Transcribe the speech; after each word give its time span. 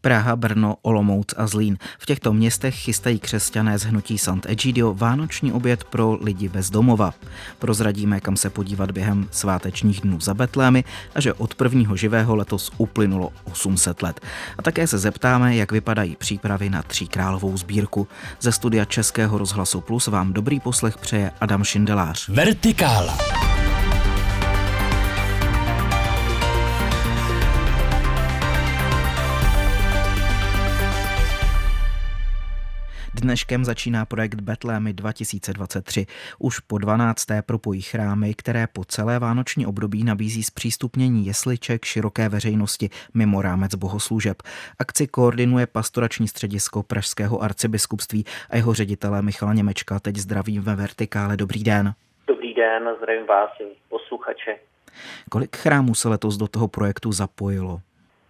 Praha, 0.00 0.36
Brno, 0.36 0.76
Olomouc 0.82 1.34
a 1.36 1.46
Zlín. 1.46 1.78
V 1.98 2.06
těchto 2.06 2.32
městech 2.32 2.74
chystají 2.74 3.18
křesťané 3.18 3.78
z 3.78 3.82
hnutí 3.82 4.18
Sant'Egidio 4.18 4.94
vánoční 4.94 5.52
oběd 5.52 5.84
pro 5.84 6.18
lidi 6.20 6.48
bez 6.48 6.70
domova. 6.70 7.14
Prozradíme, 7.58 8.20
kam 8.20 8.36
se 8.36 8.50
podívat 8.50 8.90
během 8.90 9.28
svátečních 9.30 10.00
dnů 10.00 10.20
za 10.20 10.34
Betlémy 10.34 10.84
a 11.14 11.20
že 11.20 11.32
od 11.32 11.54
prvního 11.54 11.96
živého 11.96 12.36
letos 12.36 12.72
uplynulo 12.78 13.32
800 13.44 14.02
let. 14.02 14.20
A 14.58 14.62
také 14.62 14.86
se 14.86 14.98
zeptáme, 14.98 15.56
jak 15.56 15.72
vypadají 15.72 16.16
přípravy 16.16 16.70
na 16.70 16.82
tříkrálovou 16.82 17.56
sbírku. 17.56 18.08
Ze 18.40 18.52
studia 18.52 18.84
Českého 18.84 19.38
rozhlasu 19.38 19.80
Plus 19.80 20.06
vám 20.06 20.32
dobrý 20.32 20.60
poslech 20.60 20.98
přeje 20.98 21.30
Adam 21.40 21.64
Šindelář. 21.64 22.28
Vertikála. 22.28 23.49
Dneškem 33.22 33.64
začíná 33.64 34.04
projekt 34.04 34.40
Betlémy 34.40 34.92
2023. 34.92 36.06
Už 36.38 36.60
po 36.60 36.78
12. 36.78 37.26
propojí 37.46 37.82
chrámy, 37.82 38.34
které 38.34 38.66
po 38.66 38.84
celé 38.84 39.18
vánoční 39.18 39.66
období 39.66 40.04
nabízí 40.04 40.42
zpřístupnění 40.42 41.26
jesliček 41.26 41.84
široké 41.84 42.28
veřejnosti 42.28 42.90
mimo 43.14 43.42
rámec 43.42 43.74
bohoslužeb. 43.74 44.36
Akci 44.78 45.06
koordinuje 45.06 45.66
pastorační 45.66 46.28
středisko 46.28 46.82
Pražského 46.82 47.42
arcibiskupství 47.42 48.24
a 48.50 48.56
jeho 48.56 48.74
ředitele 48.74 49.22
Michala 49.22 49.52
Němečka. 49.54 50.00
Teď 50.00 50.16
zdravím 50.16 50.62
ve 50.62 50.76
Vertikále. 50.76 51.36
Dobrý 51.36 51.64
den. 51.64 51.92
Dobrý 52.26 52.54
den, 52.54 52.88
zdravím 52.98 53.26
vás, 53.26 53.50
posluchače. 53.88 54.56
Kolik 55.30 55.56
chrámů 55.56 55.94
se 55.94 56.08
letos 56.08 56.36
do 56.36 56.48
toho 56.48 56.68
projektu 56.68 57.12
zapojilo? 57.12 57.80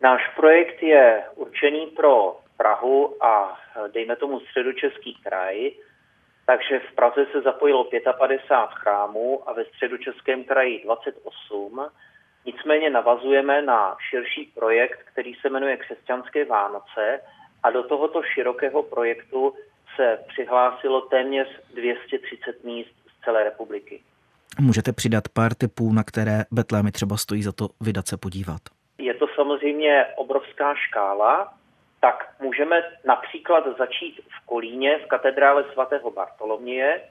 Náš 0.03 0.21
projekt 0.37 0.83
je 0.83 1.23
určený 1.37 1.87
pro 1.87 2.41
Prahu 2.61 3.25
a 3.25 3.59
dejme 3.93 4.17
tomu 4.17 4.41
středočeský 4.41 5.15
kraj, 5.23 5.71
takže 6.47 6.81
v 6.81 6.95
Praze 6.95 7.27
se 7.33 7.41
zapojilo 7.41 7.85
55 8.19 8.79
chrámů 8.79 9.49
a 9.49 9.53
ve 9.53 9.65
středočeském 9.65 10.45
kraji 10.45 10.83
28. 10.85 11.87
Nicméně 12.47 12.91
navazujeme 12.91 13.63
na 13.63 13.97
širší 14.11 14.53
projekt, 14.55 14.99
který 15.13 15.35
se 15.35 15.51
jmenuje 15.51 15.77
Křesťanské 15.77 16.45
Vánoce 16.45 17.21
a 17.63 17.71
do 17.71 17.83
tohoto 17.83 18.23
širokého 18.23 18.83
projektu 18.83 19.55
se 19.97 20.19
přihlásilo 20.29 21.01
téměř 21.01 21.49
230 21.75 22.65
míst 22.65 22.95
z 23.19 23.25
celé 23.25 23.45
republiky. 23.45 24.01
Můžete 24.61 24.93
přidat 24.93 25.29
pár 25.29 25.55
typů, 25.55 25.93
na 25.93 26.05
které 26.05 26.45
Betlémy 26.51 26.93
třeba 26.93 27.17
stojí 27.17 27.43
za 27.43 27.53
to 27.53 27.69
vydat 27.81 28.07
se 28.09 28.17
podívat? 28.17 28.61
Je 28.99 29.15
to 29.15 29.27
samozřejmě 29.37 30.07
obrovská 30.17 30.75
škála 30.75 31.60
tak 32.01 32.29
můžeme 32.41 32.83
například 33.05 33.65
začít 33.79 34.21
v 34.21 34.47
Kolíně 34.47 34.99
v 34.99 35.07
katedrále 35.07 35.65
svatého 35.73 36.11
Bartoloměje, 36.11 37.03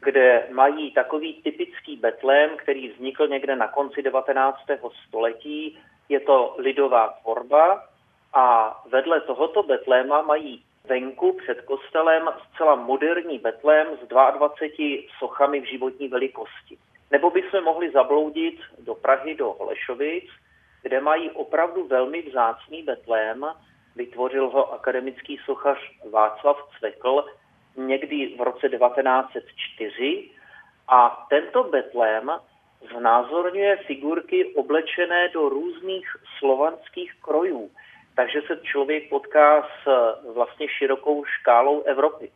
kde 0.00 0.46
mají 0.50 0.90
takový 0.92 1.42
typický 1.42 1.96
betlém, 1.96 2.50
který 2.56 2.88
vznikl 2.88 3.26
někde 3.26 3.56
na 3.56 3.68
konci 3.68 4.02
19. 4.02 4.58
století. 5.08 5.78
Je 6.08 6.20
to 6.20 6.54
lidová 6.58 7.08
tvorba 7.22 7.84
a 8.34 8.76
vedle 8.86 9.20
tohoto 9.20 9.62
betléma 9.62 10.22
mají 10.22 10.64
venku 10.84 11.32
před 11.32 11.60
kostelem 11.60 12.28
zcela 12.48 12.74
moderní 12.74 13.38
betlém 13.38 13.86
s 14.04 14.08
22 14.08 14.54
sochami 15.18 15.60
v 15.60 15.70
životní 15.70 16.08
velikosti. 16.08 16.78
Nebo 17.10 17.30
bychom 17.30 17.64
mohli 17.64 17.90
zabloudit 17.90 18.60
do 18.78 18.94
Prahy, 18.94 19.34
do 19.34 19.52
Holešovic, 19.52 20.24
kde 20.82 21.00
mají 21.00 21.30
opravdu 21.30 21.86
velmi 21.86 22.22
vzácný 22.22 22.82
betlém, 22.82 23.46
Vytvořil 23.96 24.48
ho 24.48 24.72
akademický 24.72 25.38
sochař 25.44 25.78
Václav 26.10 26.56
Cvekl 26.78 27.24
někdy 27.76 28.34
v 28.38 28.40
roce 28.40 28.68
1904 28.68 30.30
a 30.88 31.26
tento 31.30 31.64
betlém 31.64 32.30
znázorňuje 32.98 33.76
figurky 33.76 34.54
oblečené 34.54 35.28
do 35.28 35.48
různých 35.48 36.16
slovanských 36.38 37.14
krojů. 37.22 37.70
Takže 38.16 38.40
se 38.46 38.56
člověk 38.62 39.08
potká 39.08 39.62
s 39.62 39.86
vlastně 40.34 40.68
širokou 40.68 41.24
škálou 41.24 41.82
Evropy. 41.82 42.30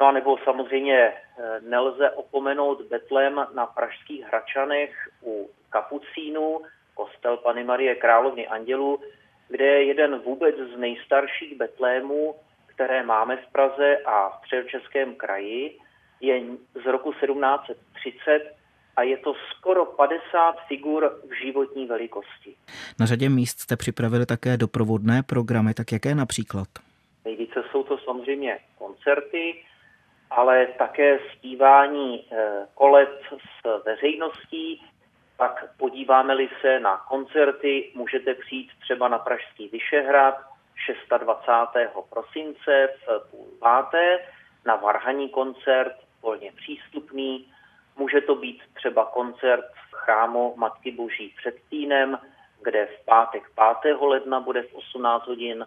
No 0.00 0.06
a 0.06 0.12
nebo 0.12 0.38
samozřejmě 0.44 0.98
eh, 0.98 1.60
nelze 1.60 2.10
opomenout 2.10 2.82
Betlém 2.82 3.46
na 3.54 3.66
pražských 3.66 4.24
Hračanech 4.24 5.08
u 5.22 5.50
Kapucínů, 5.70 6.60
kostel 6.94 7.36
Pany 7.36 7.64
Marie 7.64 7.94
Královny 7.94 8.48
Andělů, 8.48 9.00
kde 9.48 9.64
je 9.64 9.84
jeden 9.84 10.18
vůbec 10.18 10.54
z 10.74 10.78
nejstarších 10.78 11.56
betlémů, 11.56 12.34
které 12.66 13.02
máme 13.02 13.36
v 13.36 13.52
Praze 13.52 13.96
a 14.06 14.28
v 14.28 14.36
Středočeském 14.44 15.14
kraji, 15.14 15.78
je 16.20 16.42
z 16.82 16.86
roku 16.86 17.12
1730 17.12 18.54
a 18.96 19.02
je 19.02 19.16
to 19.16 19.34
skoro 19.50 19.86
50 19.86 20.56
figur 20.68 21.20
v 21.28 21.44
životní 21.44 21.86
velikosti. 21.86 22.54
Na 23.00 23.06
řadě 23.06 23.28
míst 23.28 23.60
jste 23.60 23.76
připravili 23.76 24.26
také 24.26 24.56
doprovodné 24.56 25.22
programy, 25.22 25.74
tak 25.74 25.92
jaké 25.92 26.14
například? 26.14 26.68
Nejvíce 27.24 27.64
jsou 27.70 27.82
to 27.82 27.98
samozřejmě 27.98 28.58
koncerty, 28.78 29.64
ale 30.30 30.66
také 30.78 31.18
zpívání 31.32 32.24
eh, 32.32 32.66
kolet 32.74 33.20
s 33.38 33.84
veřejností, 33.84 34.82
pak 35.38 35.76
podíváme-li 35.76 36.48
se 36.60 36.80
na 36.80 36.96
koncerty, 36.96 37.92
můžete 37.94 38.34
přijít 38.34 38.70
třeba 38.80 39.08
na 39.08 39.18
Pražský 39.18 39.68
Vyšehrad 39.68 40.34
26. 41.18 41.90
prosince 42.10 42.88
v 43.06 43.30
půl 43.30 43.46
páté 43.60 44.18
na 44.66 44.76
Varhaní 44.76 45.28
koncert, 45.28 45.92
volně 46.22 46.52
přístupný. 46.52 47.52
Může 47.96 48.20
to 48.20 48.34
být 48.34 48.62
třeba 48.74 49.04
koncert 49.04 49.64
v 49.90 49.94
chrámu 49.94 50.54
Matky 50.56 50.90
Boží 50.90 51.34
před 51.38 51.54
týnem, 51.70 52.18
kde 52.62 52.86
v 52.86 53.04
pátek 53.04 53.42
5. 53.82 53.96
ledna 54.00 54.40
bude 54.40 54.62
v 54.62 54.74
18 54.74 55.26
hodin 55.26 55.66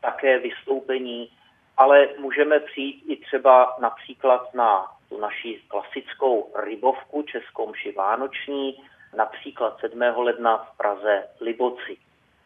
také 0.00 0.38
vystoupení, 0.38 1.30
ale 1.76 2.08
můžeme 2.18 2.60
přijít 2.60 3.04
i 3.08 3.16
třeba 3.16 3.76
například 3.80 4.54
na 4.54 4.86
tu 5.08 5.20
naši 5.20 5.60
klasickou 5.68 6.52
rybovku, 6.64 7.22
českou 7.22 7.70
mši 7.70 7.92
vánoční, 7.92 8.82
například 9.16 9.80
7. 9.80 10.00
ledna 10.16 10.56
v 10.56 10.76
Praze 10.76 11.24
Liboci. 11.40 11.96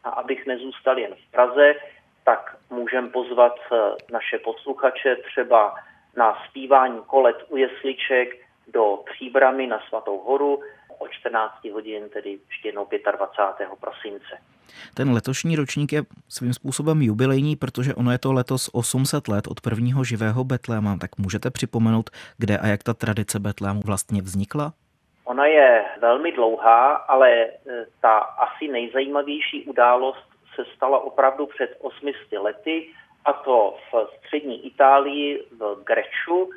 A 0.04 0.08
abych 0.10 0.46
nezůstal 0.46 0.98
jen 0.98 1.14
v 1.14 1.30
Praze, 1.30 1.74
tak 2.24 2.56
můžeme 2.70 3.08
pozvat 3.08 3.56
eh, 3.72 3.76
naše 4.12 4.38
posluchače 4.38 5.16
třeba 5.16 5.74
na 6.16 6.38
zpívání 6.48 6.98
kolet 7.06 7.36
u 7.48 7.56
jesliček 7.56 8.46
do 8.72 9.02
Příbramy 9.12 9.66
na 9.66 9.80
Svatou 9.88 10.18
horu 10.18 10.62
o 10.98 11.08
14 11.08 11.64
hodin, 11.72 12.08
tedy 12.08 12.30
ještě 12.30 12.68
jednou 12.68 12.88
25. 13.18 13.68
prosince. 13.80 14.38
Ten 14.94 15.12
letošní 15.12 15.56
ročník 15.56 15.92
je 15.92 16.02
svým 16.28 16.54
způsobem 16.54 17.02
jubilejní, 17.02 17.56
protože 17.56 17.94
ono 17.94 18.12
je 18.12 18.18
to 18.18 18.32
letos 18.32 18.70
800 18.72 19.28
let 19.28 19.46
od 19.46 19.60
prvního 19.60 20.04
živého 20.04 20.44
Betléma. 20.44 20.96
Tak 21.00 21.18
můžete 21.18 21.50
připomenout, 21.50 22.10
kde 22.38 22.58
a 22.58 22.66
jak 22.66 22.82
ta 22.82 22.94
tradice 22.94 23.38
Betlému 23.38 23.80
vlastně 23.84 24.22
vznikla? 24.22 24.72
Ona 25.30 25.46
je 25.46 25.84
velmi 25.98 26.32
dlouhá, 26.32 26.92
ale 26.92 27.30
e, 27.32 27.50
ta 28.00 28.18
asi 28.18 28.68
nejzajímavější 28.68 29.64
událost 29.64 30.26
se 30.54 30.64
stala 30.76 30.98
opravdu 30.98 31.46
před 31.46 31.76
800 31.80 32.32
lety, 32.32 32.88
a 33.24 33.32
to 33.32 33.76
v 33.92 34.08
střední 34.18 34.66
Itálii 34.66 35.44
v 35.50 35.84
Greču, 35.84 36.50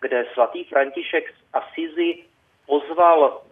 kde 0.00 0.26
svatý 0.32 0.64
František 0.64 1.30
z 1.30 1.40
Asizi 1.52 2.24
pozval 2.66 3.42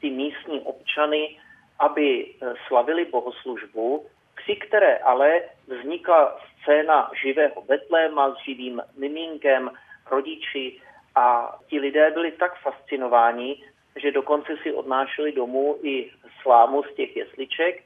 ty 0.00 0.10
místní 0.10 0.60
občany, 0.60 1.36
aby 1.78 2.26
e, 2.26 2.54
slavili 2.66 3.04
bohoslužbu, 3.04 4.06
při 4.36 4.56
které 4.56 4.98
ale 4.98 5.40
vznikla 5.66 6.38
scéna 6.62 7.10
živého 7.22 7.62
Betléma 7.62 8.34
s 8.34 8.44
živým 8.44 8.82
miminkem, 8.96 9.70
rodiči 10.10 10.80
a 11.14 11.56
ti 11.66 11.78
lidé 11.78 12.10
byli 12.10 12.32
tak 12.32 12.58
fascinováni, 12.62 13.62
že 13.96 14.12
dokonce 14.12 14.56
si 14.62 14.72
odnášeli 14.72 15.32
domů 15.32 15.78
i 15.82 16.10
slámu 16.42 16.82
z 16.82 16.94
těch 16.94 17.16
jesliček 17.16 17.82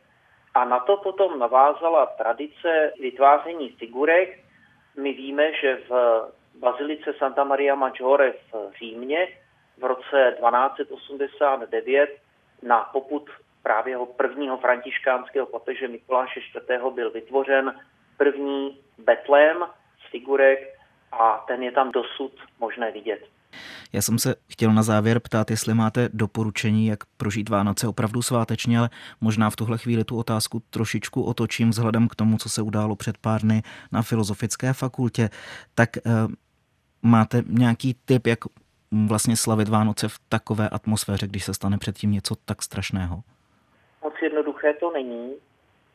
a 0.54 0.64
na 0.64 0.78
to 0.78 0.96
potom 0.96 1.38
navázala 1.38 2.06
tradice 2.06 2.92
vytváření 3.00 3.68
figurek. 3.68 4.38
My 4.96 5.12
víme, 5.12 5.52
že 5.54 5.78
v 5.88 6.22
bazilice 6.54 7.12
Santa 7.18 7.44
Maria 7.44 7.74
Maggiore 7.74 8.32
v 8.32 8.72
Římě 8.78 9.28
v 9.78 9.84
roce 9.84 10.36
1289 10.38 12.18
na 12.62 12.80
poput 12.92 13.30
právě 13.62 13.98
prvního 14.16 14.56
františkánského 14.56 15.46
papeže 15.46 15.88
Mikuláše 15.88 16.40
IV. 16.40 16.82
byl 16.94 17.10
vytvořen 17.10 17.80
první 18.16 18.80
betlém 18.98 19.66
z 20.06 20.10
figurek 20.10 20.78
a 21.12 21.44
ten 21.46 21.62
je 21.62 21.72
tam 21.72 21.92
dosud 21.92 22.32
možné 22.58 22.90
vidět. 22.90 23.33
Já 23.92 24.02
jsem 24.02 24.18
se 24.18 24.34
chtěl 24.48 24.72
na 24.72 24.82
závěr 24.82 25.20
ptát, 25.20 25.50
jestli 25.50 25.74
máte 25.74 26.08
doporučení, 26.12 26.86
jak 26.86 26.98
prožít 27.16 27.48
Vánoce 27.48 27.88
opravdu 27.88 28.22
svátečně, 28.22 28.78
ale 28.78 28.90
možná 29.20 29.50
v 29.50 29.56
tuhle 29.56 29.78
chvíli 29.78 30.04
tu 30.04 30.16
otázku 30.18 30.62
trošičku 30.70 31.22
otočím 31.22 31.70
vzhledem 31.70 32.08
k 32.08 32.14
tomu, 32.14 32.38
co 32.38 32.48
se 32.48 32.62
událo 32.62 32.96
před 32.96 33.18
pár 33.18 33.40
dny 33.40 33.62
na 33.92 34.02
Filozofické 34.02 34.72
fakultě. 34.72 35.30
Tak 35.74 35.96
eh, 35.96 36.00
máte 37.02 37.42
nějaký 37.46 37.96
tip, 38.04 38.26
jak 38.26 38.38
vlastně 39.06 39.36
slavit 39.36 39.68
Vánoce 39.68 40.08
v 40.08 40.18
takové 40.28 40.68
atmosféře, 40.68 41.26
když 41.26 41.44
se 41.44 41.54
stane 41.54 41.78
předtím 41.78 42.12
něco 42.12 42.34
tak 42.44 42.62
strašného? 42.62 43.22
Moc 44.02 44.14
jednoduché 44.22 44.74
to 44.80 44.92
není 44.92 45.32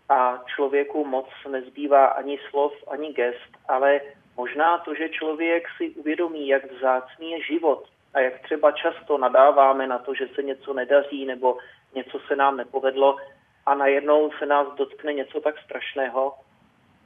a 0.09 0.44
člověku 0.56 1.06
moc 1.06 1.27
nezbývá 1.50 2.06
ani 2.06 2.39
slov, 2.50 2.73
ani 2.88 3.13
gest, 3.13 3.51
ale 3.67 4.01
možná 4.38 4.77
to, 4.77 4.95
že 4.95 5.09
člověk 5.09 5.67
si 5.77 5.89
uvědomí, 5.89 6.47
jak 6.47 6.71
vzácný 6.71 7.31
je 7.31 7.41
život 7.41 7.85
a 8.13 8.19
jak 8.19 8.39
třeba 8.39 8.71
často 8.71 9.17
nadáváme 9.17 9.88
na 9.88 10.00
to, 10.00 10.13
že 10.13 10.27
se 10.35 10.44
něco 10.44 10.73
nedaří 10.73 11.25
nebo 11.25 11.57
něco 11.95 12.19
se 12.27 12.35
nám 12.35 12.57
nepovedlo 12.57 13.17
a 13.65 13.75
najednou 13.75 14.31
se 14.39 14.45
nás 14.45 14.67
dotkne 14.77 15.13
něco 15.13 15.41
tak 15.41 15.56
strašného, 15.59 16.33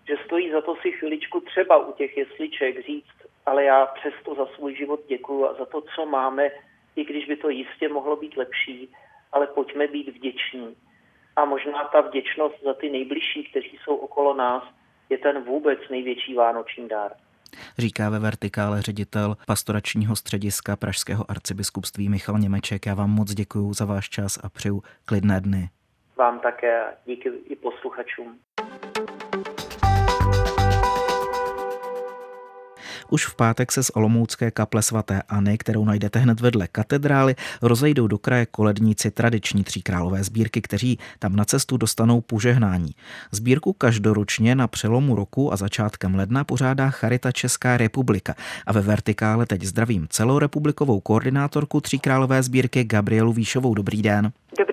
že 0.07 0.17
stojí 0.25 0.51
za 0.51 0.61
to 0.61 0.75
si 0.75 0.91
chviličku 0.91 1.39
třeba 1.39 1.77
u 1.77 1.91
těch 1.91 2.17
jesliček 2.17 2.85
říct, 2.85 3.17
ale 3.45 3.63
já 3.63 3.85
přesto 3.85 4.35
za 4.35 4.45
svůj 4.45 4.75
život 4.75 5.00
děkuju 5.07 5.45
a 5.45 5.53
za 5.53 5.65
to, 5.65 5.81
co 5.81 6.05
máme, 6.05 6.51
i 6.95 7.05
když 7.05 7.25
by 7.25 7.35
to 7.35 7.50
jistě 7.50 7.89
mohlo 7.89 8.15
být 8.15 8.38
lepší, 8.38 8.94
ale 9.31 9.47
pojďme 9.47 9.88
být 9.88 10.07
vděční. 10.07 10.75
A 11.35 11.45
možná 11.45 11.83
ta 11.91 12.01
vděčnost 12.01 12.63
za 12.63 12.74
ty 12.74 12.89
nejbližší, 12.89 13.44
kteří 13.50 13.80
jsou 13.83 13.95
okolo 13.95 14.33
nás, 14.33 14.63
je 15.09 15.18
ten 15.18 15.44
vůbec 15.44 15.80
největší 15.89 16.35
vánoční 16.35 16.88
dár. 16.88 17.12
Říká 17.77 18.09
ve 18.09 18.19
vertikále 18.19 18.81
ředitel 18.81 19.35
pastoračního 19.47 20.15
střediska 20.15 20.75
Pražského 20.75 21.31
arcibiskupství 21.31 22.09
Michal 22.09 22.39
Němeček. 22.39 22.85
Já 22.85 22.95
vám 22.95 23.09
moc 23.09 23.33
děkuji 23.33 23.74
za 23.74 23.85
váš 23.85 24.09
čas 24.09 24.39
a 24.44 24.50
přeju 24.50 24.81
klidné 25.06 25.41
dny. 25.41 25.69
Vám 26.18 26.39
také 26.39 26.83
díky 27.06 27.30
i 27.30 27.56
posluchačům. 27.56 28.39
Už 33.13 33.25
v 33.25 33.36
pátek 33.36 33.71
se 33.71 33.83
z 33.83 33.89
Olomoucké 33.89 34.51
kaple 34.51 34.81
svatéAny, 34.81 35.57
kterou 35.57 35.86
najdete 35.86 36.19
hned 36.19 36.39
vedle 36.39 36.68
katedrály, 36.71 37.36
rozejdou 37.62 38.07
do 38.07 38.18
kraje 38.18 38.45
koledníci 38.45 39.12
tradiční 39.12 39.63
tříkrálové 39.63 40.24
sbírky, 40.24 40.62
kteří 40.62 41.00
tam 41.19 41.36
na 41.36 41.45
cestu 41.45 41.77
dostanou 41.77 42.21
požehnání. 42.21 42.95
Sbírku 43.31 43.74
každoročně 43.74 44.56
na 44.56 44.68
přelomu 44.68 45.15
roku 45.15 45.54
a 45.54 45.56
začátkem 45.56 46.15
ledna 46.15 46.44
pořádá 46.44 46.89
Charita 46.89 47.31
Česká 47.31 47.77
republika 47.77 48.36
a 48.65 48.74
ve 48.74 48.81
vertikále 48.81 49.45
teď 49.45 49.63
zdravím 49.63 50.07
celorepublikovou 50.10 51.00
koordinátorku 51.00 51.81
tříkrálové 51.81 52.44
sbírky 52.44 52.83
Gabrielu 52.83 53.33
Výšovou. 53.33 53.74
Dobrý 53.74 54.01
den. 54.01 54.31
Dobrý 54.60 54.72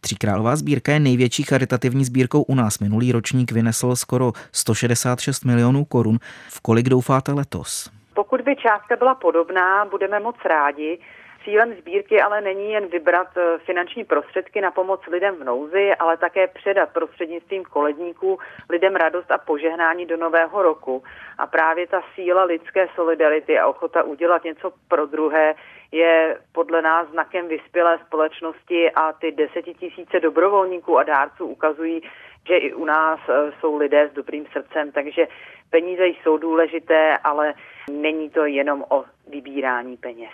Tříkrálová 0.00 0.56
sbírka 0.56 0.92
je 0.92 1.00
největší 1.00 1.42
charitativní 1.42 2.04
sbírkou 2.04 2.42
u 2.42 2.54
nás. 2.54 2.78
Minulý 2.78 3.12
ročník 3.12 3.52
vynesl 3.52 3.96
skoro 3.96 4.32
166 4.52 5.44
milionů 5.44 5.84
korun. 5.84 6.18
V 6.48 6.60
kolik 6.60 6.88
doufáte 6.88 7.32
letos? 7.32 7.90
Pokud 8.14 8.40
by 8.40 8.56
částka 8.56 8.96
byla 8.96 9.14
podobná, 9.14 9.84
budeme 9.84 10.20
moc 10.20 10.36
rádi. 10.44 10.98
Cílem 11.44 11.74
sbírky 11.80 12.20
ale 12.20 12.40
není 12.40 12.72
jen 12.72 12.86
vybrat 12.86 13.28
eh, 13.36 13.58
finanční 13.58 14.04
prostředky 14.04 14.60
na 14.60 14.70
pomoc 14.70 15.00
lidem 15.06 15.36
v 15.36 15.44
nouzi, 15.44 15.94
ale 15.98 16.16
také 16.16 16.46
předat 16.46 16.88
prostřednictvím 16.88 17.64
koledníků 17.64 18.38
lidem 18.70 18.96
radost 18.96 19.30
a 19.30 19.38
požehnání 19.38 20.06
do 20.06 20.16
nového 20.16 20.62
roku. 20.62 21.02
A 21.38 21.46
právě 21.46 21.86
ta 21.86 22.02
síla 22.14 22.44
lidské 22.44 22.88
solidarity 22.94 23.58
a 23.58 23.66
ochota 23.66 24.02
udělat 24.02 24.44
něco 24.44 24.72
pro 24.88 25.06
druhé 25.06 25.54
je 25.92 26.38
podle 26.52 26.82
nás 26.82 27.08
znakem 27.08 27.48
vyspělé 27.48 27.98
společnosti 28.06 28.90
a 28.90 29.12
ty 29.12 29.32
desetitisíce 29.32 30.20
dobrovolníků 30.20 30.98
a 30.98 31.02
dárců 31.02 31.46
ukazují, 31.46 32.00
že 32.48 32.56
i 32.56 32.74
u 32.74 32.84
nás 32.84 33.20
eh, 33.28 33.52
jsou 33.60 33.76
lidé 33.76 34.08
s 34.12 34.14
dobrým 34.14 34.46
srdcem, 34.52 34.92
takže 34.92 35.26
peníze 35.70 36.06
jsou 36.06 36.38
důležité, 36.38 37.18
ale 37.24 37.54
není 37.90 38.30
to 38.30 38.44
jenom 38.44 38.84
o 38.88 39.04
vybírání 39.30 39.96
peněz. 39.96 40.32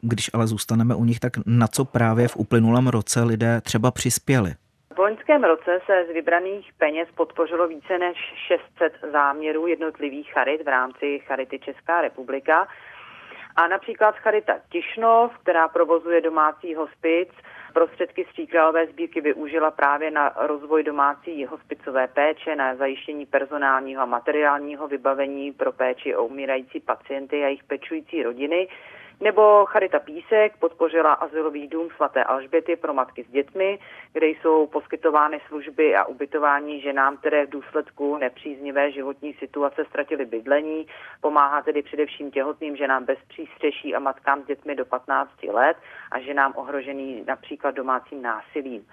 Když 0.00 0.30
ale 0.34 0.46
zůstaneme 0.46 0.94
u 0.94 1.04
nich, 1.04 1.20
tak 1.20 1.32
na 1.46 1.66
co 1.66 1.84
právě 1.84 2.28
v 2.28 2.36
uplynulém 2.36 2.86
roce 2.86 3.22
lidé 3.22 3.60
třeba 3.60 3.90
přispěli? 3.90 4.50
V 4.94 4.98
loňském 4.98 5.44
roce 5.44 5.80
se 5.86 6.04
z 6.10 6.14
vybraných 6.14 6.72
peněz 6.78 7.08
podpořilo 7.14 7.68
více 7.68 7.98
než 7.98 8.16
600 8.46 8.92
záměrů 9.12 9.66
jednotlivých 9.66 10.32
charit 10.32 10.64
v 10.64 10.68
rámci 10.68 11.20
Charity 11.26 11.58
Česká 11.58 12.00
republika. 12.00 12.68
A 13.56 13.68
například 13.68 14.16
Charita 14.16 14.54
Tišnov, 14.68 15.38
která 15.38 15.68
provozuje 15.68 16.20
domácí 16.20 16.74
hospic, 16.74 17.28
prostředky 17.72 18.24
z 18.24 18.32
Tříkrálové 18.32 18.86
sbírky 18.86 19.20
využila 19.20 19.70
právě 19.70 20.10
na 20.10 20.32
rozvoj 20.36 20.82
domácí 20.82 21.44
hospicové 21.46 22.08
péče, 22.08 22.56
na 22.56 22.74
zajištění 22.74 23.26
personálního 23.26 24.02
a 24.02 24.06
materiálního 24.06 24.88
vybavení 24.88 25.52
pro 25.52 25.72
péči 25.72 26.16
o 26.16 26.24
umírající 26.24 26.80
pacienty 26.80 27.42
a 27.42 27.46
jejich 27.46 27.64
pečující 27.64 28.22
rodiny. 28.22 28.68
Nebo 29.20 29.66
Charita 29.66 29.98
Písek 29.98 30.56
podpořila 30.56 31.12
azylový 31.12 31.68
dům 31.68 31.88
svaté 31.96 32.24
Alžběty 32.24 32.76
pro 32.76 32.94
matky 32.94 33.24
s 33.24 33.30
dětmi, 33.30 33.78
kde 34.12 34.26
jsou 34.26 34.66
poskytovány 34.66 35.40
služby 35.48 35.96
a 35.96 36.04
ubytování 36.04 36.80
ženám, 36.80 37.16
které 37.16 37.46
v 37.46 37.50
důsledku 37.50 38.16
nepříznivé 38.16 38.92
životní 38.92 39.34
situace 39.34 39.84
ztratily 39.84 40.24
bydlení. 40.24 40.86
Pomáhá 41.20 41.62
tedy 41.62 41.82
především 41.82 42.30
těhotným 42.30 42.76
ženám 42.76 43.04
bez 43.04 43.18
přístřeší 43.28 43.94
a 43.94 43.98
matkám 43.98 44.42
s 44.42 44.46
dětmi 44.46 44.74
do 44.74 44.84
15 44.84 45.42
let 45.42 45.76
a 46.10 46.20
ženám 46.20 46.52
ohrožený 46.56 47.24
například 47.26 47.74
domácím 47.74 48.22
násilím. 48.22 48.86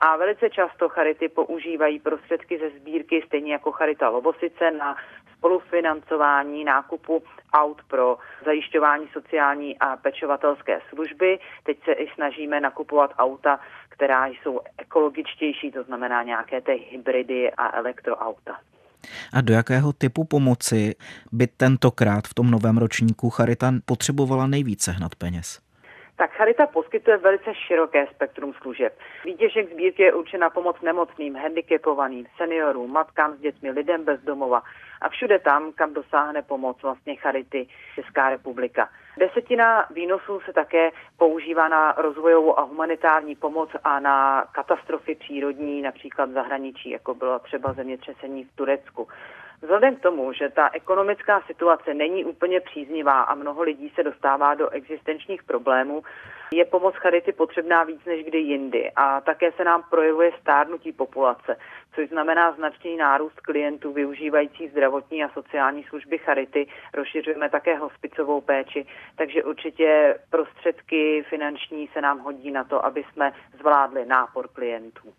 A 0.00 0.16
velice 0.16 0.50
často 0.50 0.88
charity 0.88 1.28
používají 1.28 1.98
prostředky 1.98 2.58
ze 2.58 2.70
sbírky, 2.70 3.22
stejně 3.26 3.52
jako 3.52 3.72
Charita 3.72 4.08
Lobosice, 4.08 4.70
na 4.70 4.96
spolufinancování 5.36 6.64
nákupu 6.64 7.22
aut 7.52 7.82
pro 7.88 8.18
zajišťování 8.44 9.06
sociální 9.12 9.78
a 9.78 9.96
pečovatelské 9.96 10.80
služby. 10.88 11.38
Teď 11.62 11.84
se 11.84 11.92
i 11.92 12.08
snažíme 12.14 12.60
nakupovat 12.60 13.10
auta, 13.18 13.60
která 13.88 14.26
jsou 14.26 14.60
ekologičtější, 14.78 15.72
to 15.72 15.82
znamená 15.82 16.22
nějaké 16.22 16.60
ty 16.60 16.72
hybridy 16.90 17.52
a 17.52 17.76
elektroauta. 17.78 18.58
A 19.32 19.40
do 19.40 19.52
jakého 19.54 19.92
typu 19.92 20.24
pomoci 20.24 20.94
by 21.32 21.46
tentokrát 21.46 22.24
v 22.28 22.34
tom 22.34 22.50
novém 22.50 22.78
ročníku 22.78 23.30
Charita 23.30 23.72
potřebovala 23.84 24.46
nejvíce 24.46 24.92
hnat 24.92 25.14
peněz? 25.14 25.64
tak 26.16 26.30
Charita 26.30 26.66
poskytuje 26.66 27.16
velice 27.16 27.54
široké 27.54 28.06
spektrum 28.06 28.54
služeb. 28.62 28.98
Výtěžek 29.24 29.72
sbírky 29.72 30.02
je 30.02 30.12
určen 30.12 30.40
na 30.40 30.50
pomoc 30.50 30.76
nemocným, 30.82 31.36
handicapovaným, 31.36 32.26
seniorům, 32.36 32.92
matkám 32.92 33.36
s 33.36 33.40
dětmi, 33.40 33.70
lidem 33.70 34.04
bez 34.04 34.20
domova 34.20 34.62
a 35.04 35.08
všude 35.08 35.38
tam, 35.38 35.72
kam 35.72 35.94
dosáhne 35.94 36.42
pomoc 36.42 36.82
vlastně 36.82 37.16
Charity 37.16 37.66
Česká 37.94 38.30
republika. 38.30 38.88
Desetina 39.18 39.86
výnosů 39.90 40.40
se 40.40 40.52
také 40.52 40.90
používá 41.18 41.68
na 41.68 41.92
rozvojovou 41.92 42.58
a 42.58 42.62
humanitární 42.62 43.34
pomoc 43.34 43.70
a 43.84 44.00
na 44.00 44.44
katastrofy 44.52 45.14
přírodní, 45.14 45.82
například 45.82 46.30
v 46.30 46.32
zahraničí, 46.32 46.90
jako 46.90 47.14
bylo 47.14 47.38
třeba 47.38 47.72
zemětřesení 47.72 48.44
v 48.44 48.56
Turecku. 48.56 49.08
Vzhledem 49.62 49.96
k 49.96 50.00
tomu, 50.00 50.32
že 50.32 50.48
ta 50.48 50.70
ekonomická 50.72 51.40
situace 51.46 51.94
není 51.94 52.24
úplně 52.24 52.60
příznivá 52.60 53.22
a 53.22 53.34
mnoho 53.34 53.62
lidí 53.62 53.92
se 53.94 54.02
dostává 54.02 54.54
do 54.54 54.70
existenčních 54.70 55.42
problémů, 55.42 56.02
je 56.52 56.64
pomoc 56.64 56.94
Charity 56.94 57.32
potřebná 57.32 57.84
víc 57.84 58.04
než 58.04 58.24
kdy 58.24 58.38
jindy 58.38 58.92
a 58.96 59.20
také 59.20 59.52
se 59.52 59.64
nám 59.64 59.82
projevuje 59.90 60.32
stárnutí 60.40 60.92
populace, 60.92 61.56
což 61.94 62.08
znamená 62.08 62.52
značný 62.52 62.96
nárůst 62.96 63.40
klientů 63.40 63.92
využívajících 63.92 64.70
zdravotní 64.70 65.24
a 65.24 65.28
sociální 65.28 65.84
služby 65.84 66.18
Charity. 66.18 66.66
Rozšiřujeme 66.94 67.50
také 67.50 67.76
hospicovou 67.76 68.40
péči, 68.40 68.86
takže 69.16 69.44
určitě 69.44 70.18
prostředky 70.30 71.24
finanční 71.30 71.88
se 71.92 72.00
nám 72.00 72.18
hodí 72.18 72.50
na 72.50 72.64
to, 72.64 72.86
aby 72.86 73.04
jsme 73.12 73.32
zvládli 73.60 74.06
nápor 74.06 74.48
klientů. 74.48 75.12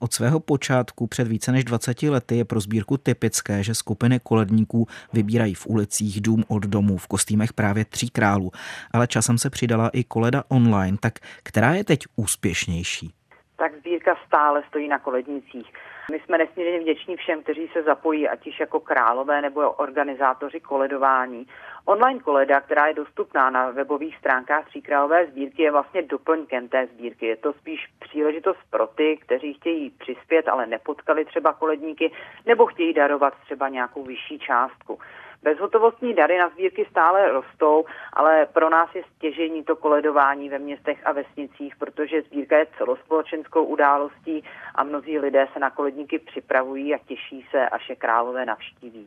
Od 0.00 0.12
svého 0.12 0.40
počátku 0.40 1.06
před 1.06 1.28
více 1.28 1.52
než 1.52 1.64
20 1.64 2.02
lety 2.02 2.36
je 2.36 2.44
pro 2.44 2.60
sbírku 2.60 2.96
typické, 2.96 3.62
že 3.62 3.74
skupiny 3.74 4.20
koledníků 4.22 4.86
vybírají 5.12 5.54
v 5.54 5.66
ulicích 5.66 6.20
dům 6.20 6.44
od 6.48 6.62
domu 6.62 6.96
v 6.96 7.06
kostýmech 7.06 7.52
právě 7.52 7.84
tří 7.84 8.10
králů, 8.10 8.50
ale 8.94 9.06
časem 9.06 9.38
se 9.38 9.50
přidala 9.50 9.90
i 9.92 10.04
koleda 10.04 10.42
online 10.48 10.72
online, 10.72 10.96
tak 11.00 11.12
která 11.42 11.72
je 11.72 11.84
teď 11.84 12.00
úspěšnější? 12.16 13.10
Tak 13.56 13.72
sbírka 13.78 14.16
stále 14.26 14.62
stojí 14.68 14.88
na 14.88 14.98
kolednicích. 14.98 15.66
My 16.12 16.20
jsme 16.20 16.38
nesmírně 16.38 16.80
vděční 16.80 17.16
všem, 17.16 17.42
kteří 17.42 17.68
se 17.72 17.82
zapojí, 17.82 18.28
ať 18.28 18.46
již 18.46 18.60
jako 18.60 18.80
králové 18.80 19.42
nebo 19.42 19.70
organizátoři 19.70 20.60
koledování. 20.60 21.46
Online 21.84 22.20
koleda, 22.20 22.60
která 22.60 22.86
je 22.86 22.94
dostupná 22.94 23.50
na 23.50 23.70
webových 23.70 24.16
stránkách 24.16 24.66
Tříkrálové 24.66 25.26
sbírky, 25.26 25.62
je 25.62 25.72
vlastně 25.72 26.02
doplňkem 26.02 26.68
té 26.68 26.86
sbírky. 26.86 27.26
Je 27.26 27.36
to 27.36 27.52
spíš 27.52 27.88
příležitost 28.00 28.58
pro 28.70 28.86
ty, 28.86 29.16
kteří 29.16 29.54
chtějí 29.54 29.90
přispět, 29.90 30.48
ale 30.48 30.66
nepotkali 30.66 31.24
třeba 31.24 31.52
koledníky, 31.52 32.12
nebo 32.46 32.66
chtějí 32.66 32.92
darovat 32.92 33.34
třeba 33.44 33.68
nějakou 33.68 34.02
vyšší 34.02 34.38
částku. 34.38 34.98
Bezhotovostní 35.42 36.14
dary 36.14 36.38
na 36.38 36.48
sbírky 36.48 36.86
stále 36.90 37.32
rostou, 37.32 37.84
ale 38.12 38.46
pro 38.46 38.70
nás 38.70 38.88
je 38.94 39.02
stěžení 39.16 39.64
to 39.64 39.76
koledování 39.76 40.48
ve 40.48 40.58
městech 40.58 41.06
a 41.06 41.12
vesnicích, 41.12 41.76
protože 41.76 42.22
sbírka 42.22 42.56
je 42.56 42.66
celospolečenskou 42.78 43.64
událostí 43.64 44.44
a 44.74 44.84
mnozí 44.84 45.18
lidé 45.18 45.48
se 45.52 45.58
na 45.58 45.70
koledníky 45.70 46.18
připravují 46.18 46.94
a 46.94 46.98
těší 46.98 47.46
se, 47.50 47.68
až 47.68 47.88
je 47.88 47.96
králové 47.96 48.46
navštíví. 48.46 49.06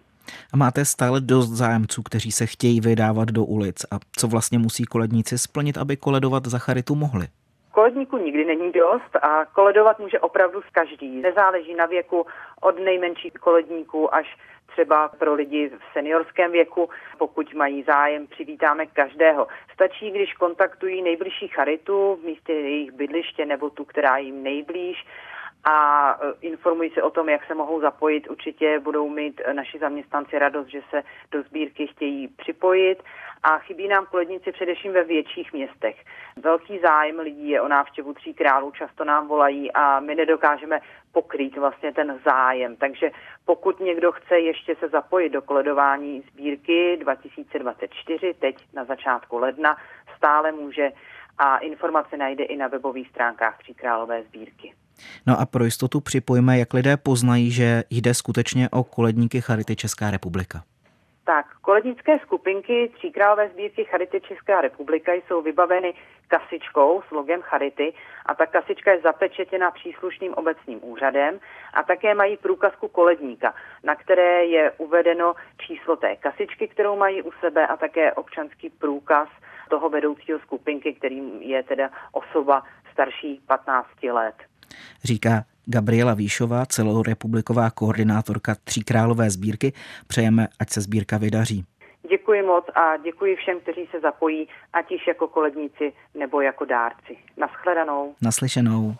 A 0.54 0.58
máte 0.58 0.86
stále 0.86 1.22
dost 1.22 1.50
zájemců, 1.50 2.04
kteří 2.04 2.32
se 2.32 2.46
chtějí 2.46 2.82
vydávat 2.82 3.30
do 3.30 3.44
ulic. 3.44 3.86
A 3.92 4.00
co 4.18 4.28
vlastně 4.28 4.60
musí 4.60 4.84
koledníci 4.84 5.38
splnit, 5.38 5.78
aby 5.78 5.98
koledovat 5.98 6.46
za 6.46 6.60
charitu 6.60 6.96
mohli? 6.96 7.28
Koledníků 7.76 8.18
nikdy 8.18 8.46
není 8.46 8.72
dost 8.72 9.16
a 9.22 9.46
koledovat 9.46 10.00
může 10.00 10.20
opravdu 10.20 10.62
s 10.62 10.70
každý. 10.72 11.22
Nezáleží 11.22 11.76
na 11.76 11.86
věku 11.86 12.26
od 12.62 12.80
nejmenších 12.80 13.34
koledníků 13.34 14.16
až 14.16 14.38
třeba 14.68 15.08
pro 15.08 15.34
lidi 15.34 15.70
v 15.70 15.94
seniorském 15.94 16.52
věku. 16.52 16.90
Pokud 17.18 17.54
mají 17.54 17.84
zájem, 17.84 18.28
přivítáme 18.28 18.86
každého. 18.86 19.48
Stačí, 19.74 20.12
když 20.12 20.34
kontaktují 20.34 21.02
nejbližší 21.02 21.48
charitu 21.48 22.16
v 22.22 22.26
místě 22.26 22.54
jejich 22.54 22.92
bydliště 22.92 23.46
nebo 23.46 23.70
tu, 23.70 23.86
která 23.86 24.18
jim 24.18 24.44
nejblíž 24.44 25.06
a 25.66 26.10
e, 26.22 26.34
informují 26.42 26.90
se 26.90 27.04
o 27.04 27.10
tom, 27.10 27.30
jak 27.30 27.46
se 27.46 27.56
mohou 27.56 27.82
zapojit. 27.82 28.30
Určitě 28.30 28.80
budou 28.80 29.10
mít 29.10 29.42
naši 29.54 29.80
zaměstnanci 29.80 30.40
radost, 30.40 30.68
že 30.68 30.82
se 30.90 31.04
do 31.32 31.44
sbírky 31.44 31.88
chtějí 31.88 32.28
připojit 32.28 33.04
a 33.44 33.58
chybí 33.58 33.88
nám 33.88 34.06
koledníci 34.06 34.52
především 34.52 34.94
ve 34.94 35.04
větších 35.04 35.54
městech. 35.54 35.96
Velký 36.38 36.80
zájem 36.80 37.20
lidí 37.20 37.50
je 37.50 37.62
o 37.62 37.68
návštěvu 37.68 38.14
tří 38.14 38.34
králů, 38.34 38.72
často 38.72 39.04
nám 39.04 39.28
volají 39.28 39.72
a 39.72 40.00
my 40.00 40.16
nedokážeme 40.16 40.80
pokrýt 41.12 41.58
vlastně 41.58 41.94
ten 41.94 42.20
zájem. 42.26 42.76
Takže 42.76 43.12
pokud 43.46 43.80
někdo 43.80 44.12
chce 44.12 44.40
ještě 44.40 44.76
se 44.76 44.88
zapojit 44.90 45.30
do 45.30 45.42
koledování 45.42 46.22
sbírky 46.22 46.98
2024, 46.98 48.34
teď 48.34 48.56
na 48.74 48.86
začátku 48.86 49.38
ledna, 49.38 49.78
stále 50.18 50.52
může 50.52 50.92
a 51.38 51.58
informace 51.58 52.18
najde 52.18 52.44
i 52.44 52.58
na 52.58 52.68
webových 52.68 53.10
stránkách 53.10 53.58
Tříkrálové 53.58 54.24
sbírky. 54.24 54.74
No 55.28 55.40
a 55.40 55.46
pro 55.46 55.64
jistotu 55.64 56.00
připojíme, 56.02 56.60
jak 56.60 56.74
lidé 56.74 56.98
poznají, 56.98 57.52
že 57.52 57.84
jde 57.90 58.14
skutečně 58.14 58.70
o 58.70 58.84
koledníky 58.84 59.42
Charity 59.42 59.76
Česká 59.76 60.12
republika. 60.12 60.64
Tak, 61.26 61.46
kolednické 61.62 62.20
skupinky 62.20 62.92
Tříkrálové 62.98 63.50
sbírky 63.50 63.86
Charity 63.86 64.22
Česká 64.22 64.62
republika 64.62 65.14
jsou 65.14 65.42
vybaveny 65.42 65.94
kasičkou 66.28 67.02
s 67.08 67.12
logem 67.12 67.42
Charity 67.42 67.94
a 68.26 68.36
ta 68.36 68.46
kasička 68.46 68.92
je 68.92 69.02
zapečetěna 69.02 69.72
příslušným 69.72 70.34
obecním 70.34 70.80
úřadem 70.84 71.40
a 71.74 71.84
také 71.84 72.14
mají 72.14 72.38
průkazku 72.38 72.88
koledníka, 72.88 73.54
na 73.84 73.96
které 73.96 74.46
je 74.46 74.72
uvedeno 74.72 75.34
číslo 75.58 75.96
té 75.96 76.16
kasičky, 76.16 76.68
kterou 76.68 76.96
mají 76.96 77.22
u 77.22 77.32
sebe 77.32 77.68
a 77.68 77.78
také 77.78 78.14
občanský 78.14 78.70
průkaz 78.70 79.30
toho 79.70 79.90
vedoucího 79.90 80.40
skupinky, 80.40 80.94
kterým 80.94 81.42
je 81.42 81.64
teda 81.64 81.90
osoba 82.12 82.64
starší 82.92 83.42
15 83.48 84.04
let. 84.04 84.36
Říká 85.04 85.44
Gabriela 85.66 86.14
Výšová, 86.14 86.66
celorepubliková 86.66 87.70
koordinátorka 87.70 88.56
Tříkrálové 88.64 89.30
sbírky. 89.30 89.74
Přejeme, 90.08 90.48
ať 90.60 90.70
se 90.70 90.82
sbírka 90.82 91.18
vydaří. 91.18 91.66
Děkuji 92.10 92.42
moc 92.42 92.66
a 92.76 92.98
děkuji 92.98 93.36
všem, 93.36 93.60
kteří 93.60 93.88
se 93.92 94.00
zapojí, 94.00 94.48
ať 94.74 94.92
již 94.92 95.08
jako 95.08 95.28
koledníci 95.28 95.94
nebo 96.20 96.42
jako 96.42 96.66
dárci. 96.66 97.18
Naschledanou. 97.38 98.16
Naslyšenou. 98.22 98.96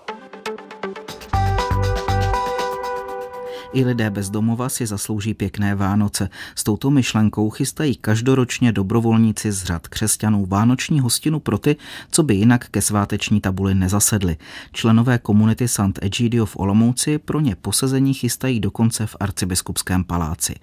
I 3.76 3.86
lidé 3.86 4.10
bez 4.10 4.30
domova 4.30 4.70
si 4.70 4.86
zaslouží 4.86 5.34
pěkné 5.34 5.76
Vánoce. 5.76 6.30
S 6.56 6.64
touto 6.64 6.90
myšlenkou 6.90 7.50
chystají 7.50 7.96
každoročně 7.96 8.72
dobrovolníci 8.72 9.52
z 9.52 9.64
řad 9.64 9.88
křesťanů 9.88 10.46
vánoční 10.46 11.00
hostinu 11.00 11.40
pro 11.40 11.58
ty, 11.58 11.76
co 12.12 12.24
by 12.24 12.36
jinak 12.36 12.70
ke 12.70 12.82
sváteční 12.82 13.42
tabuli 13.42 13.76
nezasedli. 13.76 14.38
Členové 14.72 15.18
komunity 15.18 15.68
Sant 15.68 16.00
Egidio 16.02 16.46
v 16.46 16.58
Olomouci 16.58 17.18
pro 17.18 17.40
ně 17.40 17.56
posezení 17.56 18.14
chystají 18.14 18.60
dokonce 18.60 19.08
v 19.08 19.16
arcibiskupském 19.20 20.04
paláci. 20.04 20.56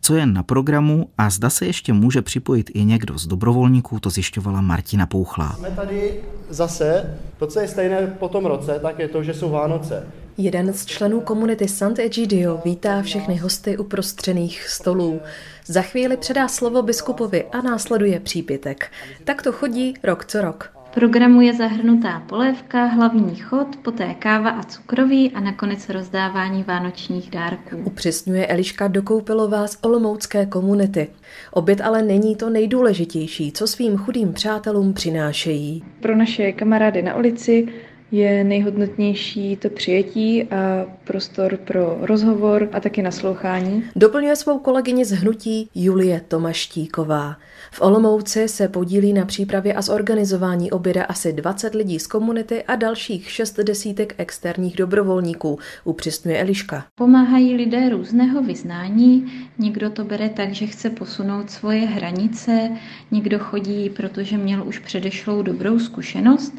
Co 0.00 0.16
je 0.16 0.26
na 0.26 0.42
programu 0.42 1.08
a 1.18 1.30
zda 1.30 1.50
se 1.50 1.66
ještě 1.66 1.92
může 1.92 2.22
připojit 2.22 2.70
i 2.74 2.84
někdo 2.84 3.18
z 3.18 3.26
dobrovolníků, 3.26 4.00
to 4.00 4.10
zjišťovala 4.10 4.60
Martina 4.60 5.06
Pouchlá. 5.06 5.52
Jsme 5.52 5.70
tady 5.70 6.20
zase, 6.48 7.18
to, 7.38 7.46
co 7.46 7.60
je 7.60 7.68
stejné 7.68 8.06
po 8.06 8.28
tom 8.28 8.46
roce, 8.46 8.78
tak 8.82 8.98
je 8.98 9.08
to, 9.08 9.22
že 9.22 9.34
jsou 9.34 9.50
Vánoce. 9.50 10.06
Jeden 10.38 10.72
z 10.72 10.86
členů 10.86 11.20
komunity 11.20 11.68
Sant'Egidio 11.68 12.60
vítá 12.64 13.02
všechny 13.02 13.36
hosty 13.36 13.78
u 13.78 13.84
prostřených 13.84 14.68
stolů. 14.68 15.20
Za 15.66 15.82
chvíli 15.82 16.16
předá 16.16 16.48
slovo 16.48 16.82
biskupovi 16.82 17.44
a 17.44 17.62
následuje 17.62 18.20
přípitek. 18.20 18.90
Tak 19.24 19.42
to 19.42 19.52
chodí 19.52 19.94
rok 20.02 20.24
co 20.24 20.42
rok. 20.42 20.72
programu 20.94 21.40
je 21.40 21.54
zahrnutá 21.54 22.20
polévka, 22.20 22.84
hlavní 22.84 23.36
chod, 23.36 23.76
poté 23.76 24.14
káva 24.14 24.50
a 24.50 24.62
cukroví 24.62 25.30
a 25.30 25.40
nakonec 25.40 25.88
rozdávání 25.88 26.62
vánočních 26.62 27.30
dárků. 27.30 27.76
Upřesňuje 27.84 28.46
Eliška 28.46 28.88
Dokoupilová 28.88 29.66
z 29.66 29.78
Olomoucké 29.82 30.46
komunity. 30.46 31.08
Oběd 31.50 31.80
ale 31.80 32.02
není 32.02 32.36
to 32.36 32.50
nejdůležitější, 32.50 33.52
co 33.52 33.66
svým 33.66 33.96
chudým 33.96 34.32
přátelům 34.32 34.92
přinášejí. 34.92 35.84
Pro 36.00 36.16
naše 36.16 36.52
kamarády 36.52 37.02
na 37.02 37.16
ulici 37.16 37.68
je 38.12 38.44
nejhodnotnější 38.44 39.56
to 39.56 39.68
přijetí 39.70 40.42
a 40.42 40.86
prostor 41.04 41.56
pro 41.56 41.98
rozhovor 42.00 42.68
a 42.72 42.80
taky 42.80 43.02
naslouchání. 43.02 43.84
Doplňuje 43.96 44.36
svou 44.36 44.58
kolegyni 44.58 45.04
z 45.04 45.10
hnutí 45.10 45.68
Julie 45.74 46.20
Tomaštíková. 46.28 47.36
V 47.72 47.80
Olomouci 47.80 48.48
se 48.48 48.68
podílí 48.68 49.12
na 49.12 49.24
přípravě 49.24 49.74
a 49.74 49.82
zorganizování 49.82 50.70
oběda 50.70 51.04
asi 51.04 51.32
20 51.32 51.74
lidí 51.74 51.98
z 51.98 52.06
komunity 52.06 52.62
a 52.62 52.76
dalších 52.76 53.30
6 53.30 53.56
desítek 53.60 54.14
externích 54.18 54.76
dobrovolníků, 54.76 55.58
upřesňuje 55.84 56.40
Eliška. 56.40 56.84
Pomáhají 56.94 57.54
lidé 57.54 57.88
různého 57.88 58.42
vyznání, 58.42 59.32
někdo 59.58 59.90
to 59.90 60.04
bere 60.04 60.28
tak, 60.28 60.52
že 60.52 60.66
chce 60.66 60.90
posunout 60.90 61.50
svoje 61.50 61.80
hranice, 61.80 62.70
někdo 63.10 63.38
chodí, 63.38 63.90
protože 63.90 64.36
měl 64.38 64.68
už 64.68 64.78
předešlou 64.78 65.42
dobrou 65.42 65.78
zkušenost 65.78 66.54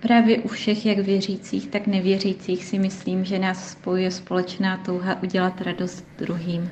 Právě 0.00 0.38
u 0.38 0.48
všech, 0.48 0.86
jak 0.86 0.98
věřících, 0.98 1.68
tak 1.68 1.86
nevěřících, 1.86 2.64
si 2.64 2.78
myslím, 2.78 3.24
že 3.24 3.38
nás 3.38 3.70
spojuje 3.70 4.10
společná 4.10 4.76
touha 4.76 5.22
udělat 5.22 5.60
radost 5.60 6.04
druhým. 6.18 6.70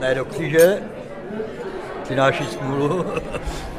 Ne 0.00 0.14
do 0.14 0.24
kříže, 0.24 0.82
přináší 2.02 2.46
smůlu. 2.46 3.04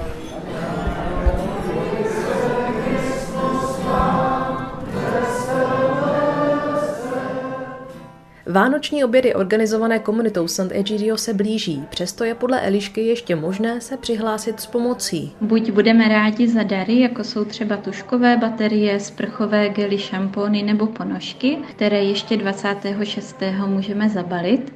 Vánoční 8.50 9.04
obědy 9.04 9.34
organizované 9.34 10.00
komunitou 10.00 10.48
Sant 10.48 10.72
Egidio 10.72 11.18
se 11.18 11.34
blíží, 11.34 11.84
přesto 11.90 12.24
je 12.24 12.36
podle 12.36 12.62
Elišky 12.62 13.02
ještě 13.02 13.36
možné 13.36 13.82
se 13.82 13.98
přihlásit 13.98 14.60
s 14.60 14.66
pomocí. 14.66 15.32
Buď 15.42 15.72
budeme 15.72 16.08
rádi 16.08 16.48
za 16.48 16.64
dary, 16.64 17.00
jako 17.00 17.24
jsou 17.24 17.46
třeba 17.46 17.78
tuškové 17.78 18.38
baterie, 18.38 19.00
sprchové 19.00 19.70
gely, 19.70 19.98
šampony 19.98 20.64
nebo 20.64 20.88
ponožky, 20.88 21.58
které 21.70 22.04
ještě 22.04 22.38
26. 22.38 23.36
můžeme 23.66 24.10
zabalit, 24.10 24.74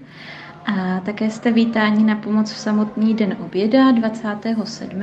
a 0.66 1.00
také 1.00 1.30
jste 1.30 1.52
vítáni 1.52 2.04
na 2.04 2.16
pomoc 2.16 2.52
v 2.52 2.58
samotný 2.58 3.14
den 3.14 3.38
oběda 3.46 3.92
27. 3.92 5.02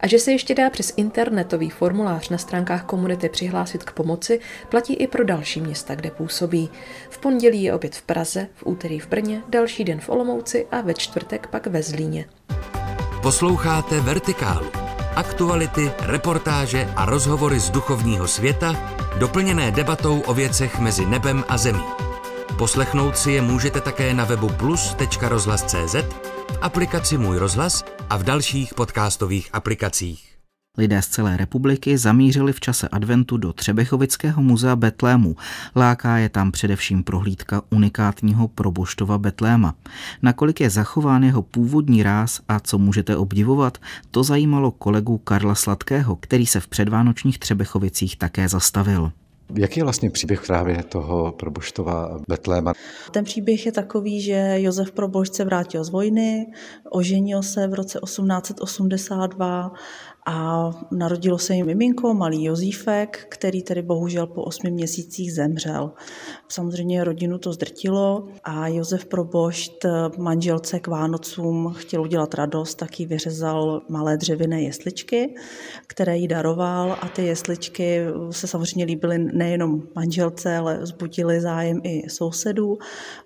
A 0.00 0.06
že 0.06 0.18
se 0.18 0.32
ještě 0.32 0.54
dá 0.54 0.70
přes 0.70 0.92
internetový 0.96 1.70
formulář 1.70 2.28
na 2.28 2.38
stránkách 2.38 2.84
komunity 2.84 3.28
přihlásit 3.28 3.84
k 3.84 3.92
pomoci, 3.92 4.40
platí 4.68 4.94
i 4.94 5.06
pro 5.06 5.24
další 5.24 5.60
města, 5.60 5.94
kde 5.94 6.10
působí. 6.10 6.68
V 7.10 7.18
pondělí 7.18 7.62
je 7.62 7.74
oběd 7.74 7.96
v 7.96 8.02
Praze, 8.02 8.48
v 8.54 8.66
úterý 8.66 8.98
v 8.98 9.08
Brně, 9.08 9.42
další 9.48 9.84
den 9.84 10.00
v 10.00 10.08
Olomouci 10.08 10.66
a 10.72 10.80
ve 10.80 10.94
čtvrtek 10.94 11.46
pak 11.46 11.66
ve 11.66 11.82
Zlíně. 11.82 12.24
Posloucháte 13.22 14.00
Vertikálu. 14.00 14.66
Aktuality, 15.16 15.90
reportáže 16.00 16.88
a 16.96 17.04
rozhovory 17.04 17.60
z 17.60 17.70
duchovního 17.70 18.28
světa, 18.28 18.96
doplněné 19.18 19.70
debatou 19.70 20.20
o 20.20 20.34
věcech 20.34 20.78
mezi 20.78 21.06
nebem 21.06 21.44
a 21.48 21.58
zemí. 21.58 22.05
Poslechnout 22.58 23.16
si 23.16 23.32
je 23.32 23.42
můžete 23.42 23.80
také 23.80 24.14
na 24.14 24.24
webu 24.24 24.48
plus.rozhlas.cz, 24.48 25.94
v 26.52 26.58
aplikaci 26.60 27.18
Můj 27.18 27.38
rozhlas 27.38 27.84
a 28.10 28.16
v 28.16 28.22
dalších 28.22 28.74
podcastových 28.74 29.50
aplikacích. 29.52 30.36
Lidé 30.78 31.02
z 31.02 31.06
celé 31.06 31.36
republiky 31.36 31.98
zamířili 31.98 32.52
v 32.52 32.60
čase 32.60 32.88
adventu 32.88 33.36
do 33.36 33.52
Třebechovického 33.52 34.42
muzea 34.42 34.76
Betlému. 34.76 35.36
Láká 35.76 36.16
je 36.16 36.28
tam 36.28 36.52
především 36.52 37.04
prohlídka 37.04 37.62
unikátního 37.70 38.48
proboštova 38.48 39.18
Betléma. 39.18 39.74
Nakolik 40.22 40.60
je 40.60 40.70
zachován 40.70 41.24
jeho 41.24 41.42
původní 41.42 42.02
ráz 42.02 42.40
a 42.48 42.60
co 42.60 42.78
můžete 42.78 43.16
obdivovat, 43.16 43.78
to 44.10 44.22
zajímalo 44.22 44.70
kolegu 44.70 45.18
Karla 45.18 45.54
Sladkého, 45.54 46.16
který 46.16 46.46
se 46.46 46.60
v 46.60 46.68
předvánočních 46.68 47.38
Třebechovicích 47.38 48.16
také 48.16 48.48
zastavil. 48.48 49.12
Jaký 49.54 49.80
je 49.80 49.84
vlastně 49.84 50.10
příběh 50.10 50.46
právě 50.46 50.82
toho 50.82 51.32
Proboštova 51.32 52.18
Betléma? 52.28 52.72
Ten 53.10 53.24
příběh 53.24 53.66
je 53.66 53.72
takový, 53.72 54.20
že 54.20 54.54
Josef 54.56 54.92
Probošt 54.92 55.34
se 55.34 55.44
vrátil 55.44 55.84
z 55.84 55.90
vojny, 55.90 56.46
oženil 56.90 57.42
se 57.42 57.68
v 57.68 57.74
roce 57.74 57.98
1882 58.04 59.72
a 60.26 60.70
narodilo 60.90 61.38
se 61.38 61.54
jim 61.54 61.66
miminko, 61.66 62.14
malý 62.14 62.44
Jozífek, 62.44 63.26
který 63.28 63.62
tedy 63.62 63.82
bohužel 63.82 64.26
po 64.26 64.42
osmi 64.42 64.70
měsících 64.70 65.34
zemřel. 65.34 65.92
Samozřejmě 66.48 67.04
rodinu 67.04 67.38
to 67.38 67.52
zdrtilo 67.52 68.28
a 68.44 68.68
Josef 68.68 69.04
Probošt 69.04 69.86
manželce 70.18 70.80
k 70.80 70.86
Vánocům 70.86 71.74
chtěl 71.76 72.02
udělat 72.02 72.34
radost, 72.34 72.74
taky 72.74 73.06
vyřezal 73.06 73.82
malé 73.88 74.16
dřevěné 74.16 74.62
jesličky, 74.62 75.34
které 75.86 76.16
jí 76.16 76.28
daroval 76.28 76.98
a 77.00 77.08
ty 77.08 77.26
jesličky 77.26 78.00
se 78.30 78.46
samozřejmě 78.46 78.84
líbily 78.84 79.18
nejenom 79.18 79.82
manželce, 79.94 80.56
ale 80.56 80.86
zbudily 80.86 81.40
zájem 81.40 81.80
i 81.82 82.10
sousedů 82.10 82.78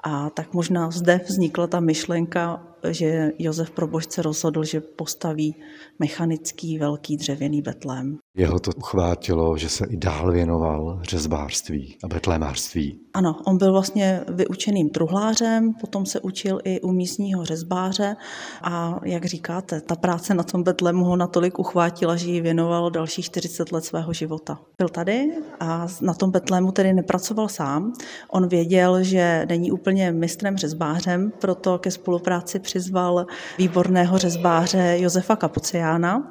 a 0.02 0.30
tak 0.30 0.54
možná 0.54 0.90
zde 0.90 1.20
vznikla 1.26 1.66
ta 1.66 1.80
myšlenka 1.80 2.69
že 2.90 3.30
Josef 3.38 3.70
Probošť 3.70 4.12
se 4.12 4.22
rozhodl, 4.22 4.64
že 4.64 4.80
postaví 4.80 5.54
mechanický 5.98 6.78
velký 6.78 7.16
dřevěný 7.16 7.62
betlém. 7.62 8.18
Jeho 8.36 8.60
to 8.60 8.70
uchvátilo, 8.76 9.56
že 9.56 9.68
se 9.68 9.86
i 9.86 9.96
dál 9.96 10.32
věnoval 10.32 11.00
řezbářství 11.02 11.96
a 12.04 12.08
betlémářství. 12.08 13.00
Ano, 13.14 13.36
on 13.44 13.58
byl 13.58 13.72
vlastně 13.72 14.20
vyučeným 14.28 14.90
truhlářem, 14.90 15.74
potom 15.74 16.06
se 16.06 16.20
učil 16.20 16.60
i 16.64 16.80
u 16.80 16.92
místního 16.92 17.44
řezbáře 17.44 18.16
a 18.62 19.00
jak 19.04 19.24
říkáte, 19.24 19.80
ta 19.80 19.96
práce 19.96 20.34
na 20.34 20.42
tom 20.42 20.62
betlému 20.62 21.04
ho 21.04 21.16
natolik 21.16 21.58
uchvátila, 21.58 22.16
že 22.16 22.30
ji 22.30 22.40
věnoval 22.40 22.90
dalších 22.90 23.24
40 23.24 23.72
let 23.72 23.84
svého 23.84 24.12
života. 24.12 24.58
Byl 24.78 24.88
tady 24.88 25.32
a 25.60 25.86
na 26.00 26.14
tom 26.14 26.30
betlému 26.30 26.72
tedy 26.72 26.92
nepracoval 26.92 27.48
sám. 27.48 27.92
On 28.30 28.48
věděl, 28.48 29.02
že 29.02 29.46
není 29.48 29.72
úplně 29.72 30.12
mistrem 30.12 30.56
řezbářem, 30.56 31.32
proto 31.40 31.78
ke 31.78 31.90
spolupráci 31.90 32.58
přizval 32.58 33.26
výborného 33.58 34.18
řezbáře 34.18 34.96
Josefa 34.98 35.36
Kapuciána 35.36 36.30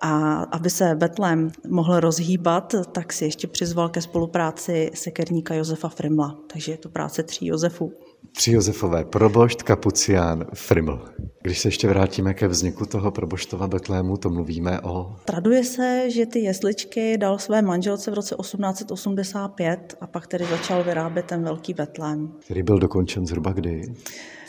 a 0.00 0.42
aby 0.42 0.70
se 0.70 0.94
Betlém 0.94 1.50
mohl 1.68 2.00
rozhýbat, 2.00 2.74
tak 2.92 3.12
si 3.12 3.24
ještě 3.24 3.46
přizval 3.46 3.88
ke 3.88 4.00
spolupráci 4.00 4.90
sekerníka 4.94 5.54
Josefa 5.54 5.88
Frimla. 5.88 6.19
Takže 6.52 6.72
je 6.72 6.78
to 6.78 6.88
práce 6.88 7.22
tří 7.22 7.46
Josefů. 7.46 7.92
Tři 8.32 8.52
Josefové, 8.52 9.04
probošt, 9.04 9.62
kapucián, 9.62 10.46
Friml. 10.54 11.04
Když 11.42 11.58
se 11.58 11.68
ještě 11.68 11.88
vrátíme 11.88 12.34
ke 12.34 12.48
vzniku 12.48 12.86
toho 12.86 13.10
proboštova 13.10 13.66
Betlému, 13.66 14.16
to 14.16 14.30
mluvíme 14.30 14.80
o... 14.80 15.16
Traduje 15.24 15.64
se, 15.64 16.10
že 16.10 16.26
ty 16.26 16.40
jesličky 16.40 17.18
dal 17.18 17.38
své 17.38 17.62
manželce 17.62 18.10
v 18.10 18.14
roce 18.14 18.34
1885 18.40 19.96
a 20.00 20.06
pak 20.06 20.26
tedy 20.26 20.44
začal 20.44 20.84
vyrábět 20.84 21.26
ten 21.26 21.44
velký 21.44 21.74
Betlém. 21.74 22.32
Který 22.44 22.62
byl 22.62 22.78
dokončen 22.78 23.26
zhruba 23.26 23.52
kdy? 23.52 23.82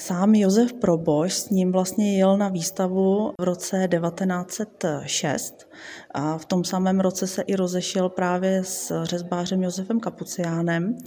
Sám 0.01 0.35
Josef 0.35 0.73
Proboš 0.73 1.33
s 1.33 1.49
ním 1.49 1.71
vlastně 1.71 2.17
jel 2.17 2.37
na 2.37 2.49
výstavu 2.49 3.31
v 3.41 3.43
roce 3.43 3.87
1906 3.91 5.69
a 6.11 6.37
v 6.37 6.45
tom 6.45 6.63
samém 6.63 6.99
roce 6.99 7.27
se 7.27 7.41
i 7.41 7.55
rozešel 7.55 8.09
právě 8.09 8.63
s 8.63 9.03
řezbářem 9.03 9.63
Josefem 9.63 9.99
Kapuciánem, 9.99 10.97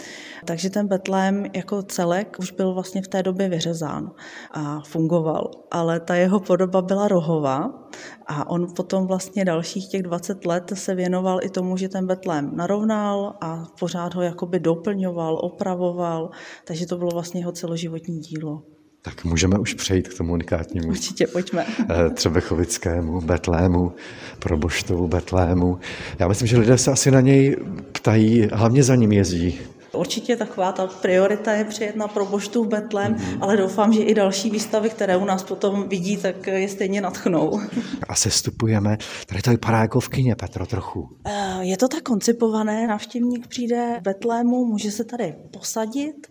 takže 0.44 0.70
ten 0.70 0.88
Betlém 0.88 1.46
jako 1.54 1.82
celek 1.82 2.36
už 2.38 2.52
byl 2.52 2.74
vlastně 2.74 3.02
v 3.02 3.08
té 3.08 3.22
době 3.22 3.48
vyřezán 3.48 4.10
a 4.50 4.80
fungoval, 4.80 5.50
ale 5.70 6.00
ta 6.00 6.14
jeho 6.14 6.40
podoba 6.40 6.82
byla 6.82 7.08
rohová 7.08 7.88
a 8.26 8.50
on 8.50 8.66
potom 8.76 9.06
vlastně 9.06 9.44
dalších 9.44 9.88
těch 9.88 10.02
20 10.02 10.46
let 10.46 10.72
se 10.74 10.94
věnoval 10.94 11.38
i 11.42 11.50
tomu, 11.50 11.76
že 11.76 11.88
ten 11.88 12.06
Betlém 12.06 12.56
narovnal 12.56 13.34
a 13.40 13.66
pořád 13.80 14.14
ho 14.14 14.22
jakoby 14.22 14.60
doplňoval, 14.60 15.38
opravoval, 15.42 16.30
takže 16.64 16.86
to 16.86 16.96
bylo 16.96 17.10
vlastně 17.10 17.40
jeho 17.40 17.52
celoživotní 17.52 18.20
dílo. 18.20 18.62
Tak 19.06 19.24
můžeme 19.24 19.58
už 19.58 19.74
přejít 19.74 20.08
k 20.08 20.16
tomu 20.16 20.32
unikátnímu. 20.32 20.88
Určitě, 20.88 21.26
pojďme. 21.26 21.66
Eh, 21.90 22.10
Třebechovickému 22.10 23.20
Betlému, 23.20 23.92
Proboštovu 24.38 25.08
Betlému. 25.08 25.78
Já 26.18 26.28
myslím, 26.28 26.48
že 26.48 26.58
lidé 26.58 26.78
se 26.78 26.90
asi 26.90 27.10
na 27.10 27.20
něj 27.20 27.56
ptají, 27.92 28.48
hlavně 28.52 28.82
za 28.82 28.94
ním 28.94 29.12
jezdí. 29.12 29.60
Určitě 29.94 30.36
taková 30.36 30.72
ta 30.72 30.86
priorita 30.86 31.52
je 31.52 31.64
přijet 31.64 31.96
na 31.96 32.08
proboštu 32.08 32.64
Betlem, 32.64 33.14
mm-hmm. 33.14 33.38
ale 33.40 33.56
doufám, 33.56 33.92
že 33.92 34.02
i 34.02 34.14
další 34.14 34.50
výstavy, 34.50 34.90
které 34.90 35.16
u 35.16 35.24
nás 35.24 35.42
potom 35.42 35.88
vidí, 35.88 36.16
tak 36.16 36.46
je 36.46 36.68
stejně 36.68 37.00
natchnou. 37.00 37.60
A 38.08 38.14
se 38.14 38.30
stupujeme, 38.30 38.96
tady 39.26 39.42
to 39.42 39.50
vypadá 39.50 39.78
jako 39.78 40.00
v 40.00 40.08
kině, 40.08 40.36
Petro, 40.36 40.66
trochu. 40.66 41.08
Eh, 41.26 41.64
je 41.64 41.76
to 41.76 41.88
tak 41.88 42.02
koncipované, 42.02 42.86
navštěvník 42.86 43.46
přijde 43.46 43.96
v 44.00 44.02
Betlému, 44.02 44.64
může 44.64 44.90
se 44.90 45.04
tady 45.04 45.34
posadit 45.52 46.26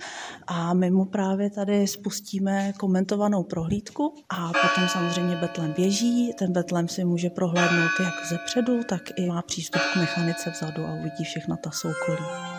a 0.47 0.73
my 0.73 0.91
mu 0.91 1.05
právě 1.05 1.49
tady 1.49 1.87
spustíme 1.87 2.73
komentovanou 2.79 3.43
prohlídku 3.43 4.13
a 4.29 4.47
potom 4.47 4.87
samozřejmě 4.87 5.35
Betlem 5.35 5.73
běží, 5.73 6.33
ten 6.39 6.51
Betlem 6.51 6.87
si 6.87 7.05
může 7.05 7.29
prohlédnout 7.29 7.91
jak 7.99 8.25
ze 8.29 8.37
předu, 8.45 8.83
tak 8.89 9.01
i 9.15 9.27
má 9.27 9.41
přístup 9.41 9.81
k 9.93 9.95
mechanice 9.95 10.49
vzadu 10.49 10.85
a 10.85 10.93
uvidí 10.93 11.23
všechna 11.23 11.55
ta 11.55 11.71
soukolí. 11.71 12.52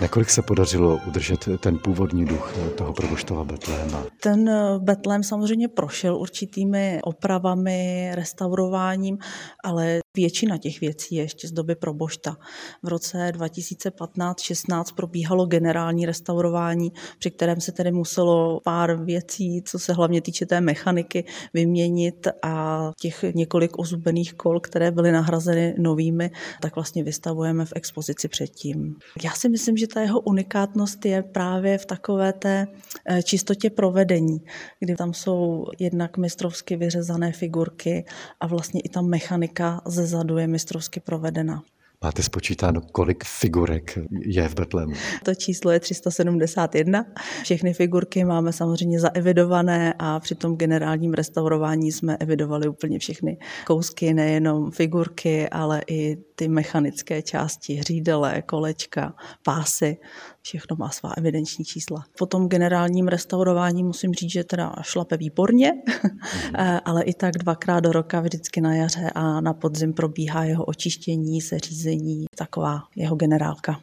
Nakolik 0.00 0.30
se 0.30 0.42
podařilo 0.42 1.00
udržet 1.06 1.48
ten 1.60 1.78
původní 1.78 2.24
duch 2.24 2.54
toho 2.76 2.92
proboštova 2.92 3.44
Betléma? 3.44 4.04
Ten 4.22 4.50
Betlém 4.78 5.22
samozřejmě 5.22 5.68
prošel 5.68 6.16
určitými 6.16 7.00
opravami, 7.02 8.10
restaurováním, 8.14 9.18
ale 9.64 10.00
většina 10.16 10.58
těch 10.58 10.80
věcí 10.80 11.14
je 11.14 11.22
ještě 11.22 11.48
z 11.48 11.52
doby 11.52 11.74
probošta. 11.74 12.36
V 12.82 12.88
roce 12.88 13.32
2015-16 13.34 14.84
probíhalo 14.94 15.46
generální 15.46 16.06
restaurování, 16.06 16.92
při 17.18 17.30
kterém 17.30 17.60
se 17.60 17.72
tedy 17.72 17.92
muselo 17.92 18.60
pár 18.64 19.04
věcí, 19.04 19.62
co 19.62 19.78
se 19.78 19.92
hlavně 19.92 20.22
týče 20.22 20.46
té 20.46 20.60
mechaniky, 20.60 21.24
vyměnit 21.54 22.28
a 22.42 22.90
těch 23.00 23.24
několik 23.34 23.78
ozubených 23.78 24.34
kol, 24.34 24.60
které 24.60 24.90
byly 24.90 25.12
nahrazeny 25.12 25.74
novými, 25.78 26.30
tak 26.60 26.74
vlastně 26.74 27.04
vystavujeme 27.04 27.64
v 27.64 27.72
expozici 27.76 28.28
předtím. 28.28 28.96
Já 29.24 29.32
si 29.32 29.48
myslím, 29.48 29.76
že 29.76 29.86
ta 29.86 30.00
jeho 30.00 30.20
unikátnost 30.20 31.06
je 31.06 31.22
právě 31.22 31.78
v 31.78 31.86
takové 31.86 32.32
té 32.32 32.66
eh, 33.08 33.22
čistotě 33.22 33.70
provedení, 33.70 34.38
kdy 34.80 34.96
tam 34.96 35.14
jsou 35.14 35.66
jednak 35.78 36.18
mistrovsky 36.18 36.76
vyřezané 36.76 37.32
figurky 37.32 38.04
a 38.40 38.46
vlastně 38.46 38.80
i 38.80 38.88
ta 38.88 39.02
mechanika 39.02 39.80
ze 40.00 40.06
zadu 40.06 40.38
je 40.38 40.46
mistrovsky 40.46 41.00
provedena. 41.00 41.62
Máte 42.04 42.22
spočítáno, 42.22 42.80
kolik 42.80 43.24
figurek 43.24 43.98
je 44.10 44.48
v 44.48 44.54
Betlému? 44.54 44.92
To 45.24 45.34
číslo 45.34 45.70
je 45.70 45.80
371. 45.80 47.04
Všechny 47.42 47.74
figurky 47.74 48.24
máme 48.24 48.52
samozřejmě 48.52 49.00
zaevidované 49.00 49.94
a 49.98 50.20
při 50.20 50.34
tom 50.34 50.56
generálním 50.56 51.14
restaurování 51.14 51.92
jsme 51.92 52.16
evidovali 52.16 52.68
úplně 52.68 52.98
všechny 52.98 53.38
kousky, 53.66 54.14
nejenom 54.14 54.70
figurky, 54.70 55.48
ale 55.48 55.82
i 55.90 56.16
ty 56.40 56.48
mechanické 56.48 57.22
části, 57.22 57.74
hřídele, 57.74 58.42
kolečka, 58.42 59.14
pásy. 59.42 59.96
Všechno 60.42 60.76
má 60.76 60.88
svá 60.88 61.12
evidenční 61.16 61.64
čísla. 61.64 62.04
Po 62.18 62.26
tom 62.26 62.48
generálním 62.48 63.08
restaurování 63.08 63.84
musím 63.84 64.14
říct, 64.14 64.32
že 64.32 64.44
teda 64.44 64.74
šlape 64.82 65.16
výborně, 65.16 65.72
mm. 65.72 66.78
ale 66.84 67.02
i 67.02 67.14
tak 67.14 67.38
dvakrát 67.38 67.80
do 67.80 67.92
roka 67.92 68.20
vždycky 68.20 68.60
na 68.60 68.74
jaře 68.74 69.10
a 69.14 69.40
na 69.40 69.52
podzim 69.52 69.92
probíhá 69.92 70.44
jeho 70.44 70.64
očištění, 70.64 71.40
seřízení, 71.40 72.24
taková 72.36 72.82
jeho 72.96 73.16
generálka. 73.16 73.80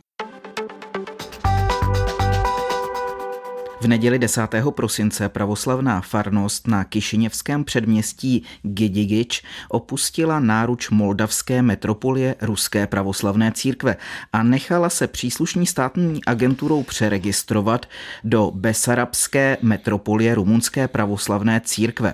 V 3.82 3.88
neděli 3.88 4.20
10. 4.20 4.42
prosince 4.70 5.30
pravoslavná 5.30 6.02
farnost 6.02 6.68
na 6.68 6.84
Kišiněvském 6.84 7.64
předměstí 7.64 8.44
Gidigič 8.64 9.44
opustila 9.70 10.40
náruč 10.40 10.90
moldavské 10.90 11.62
metropolie 11.62 12.36
Ruské 12.42 12.88
pravoslavné 12.88 13.52
církve 13.52 13.96
a 14.34 14.44
nechala 14.44 14.90
se 14.90 15.08
příslušní 15.08 15.66
státní 15.66 16.26
agenturou 16.26 16.84
přeregistrovat 16.84 17.86
do 18.24 18.52
Besarabské 18.56 19.58
metropolie 19.62 20.36
Rumunské 20.36 20.88
pravoslavné 20.88 21.62
církve. 21.66 22.14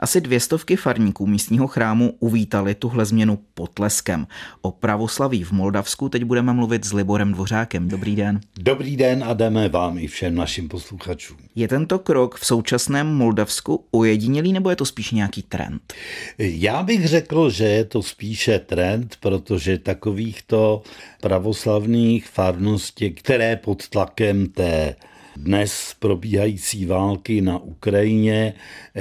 Asi 0.00 0.20
dvě 0.20 0.40
stovky 0.40 0.76
farníků 0.76 1.26
místního 1.26 1.66
chrámu 1.66 2.14
uvítali 2.20 2.74
tuhle 2.74 3.04
změnu 3.04 3.38
potleskem. 3.54 4.26
O 4.60 4.70
pravoslaví 4.70 5.44
v 5.44 5.52
Moldavsku 5.52 6.08
teď 6.08 6.24
budeme 6.24 6.52
mluvit 6.52 6.84
s 6.84 6.92
Liborem 6.92 7.32
Dvořákem. 7.32 7.88
Dobrý 7.88 8.16
den. 8.16 8.40
Dobrý 8.58 8.96
den 8.96 9.24
a 9.24 9.34
jdeme 9.34 9.68
vám 9.68 9.98
i 9.98 10.06
všem 10.06 10.34
našim 10.34 10.68
posluchačům 10.68 11.03
posluchačů. 11.04 11.36
Je 11.54 11.68
tento 11.68 11.98
krok 11.98 12.34
v 12.38 12.46
současném 12.46 13.06
Moldavsku 13.06 13.84
ojedinělý 13.90 14.52
nebo 14.52 14.70
je 14.70 14.76
to 14.76 14.84
spíš 14.84 15.10
nějaký 15.10 15.42
trend? 15.42 15.94
Já 16.38 16.82
bych 16.82 17.08
řekl, 17.08 17.50
že 17.50 17.64
je 17.64 17.84
to 17.84 18.02
spíše 18.02 18.58
trend, 18.58 19.16
protože 19.20 19.78
takovýchto 19.78 20.82
pravoslavných 21.20 22.26
farností, 22.26 23.10
které 23.10 23.56
pod 23.56 23.88
tlakem 23.88 24.46
té 24.46 24.96
dnes 25.36 25.94
probíhající 25.98 26.86
války 26.86 27.40
na 27.40 27.58
Ukrajině 27.58 28.54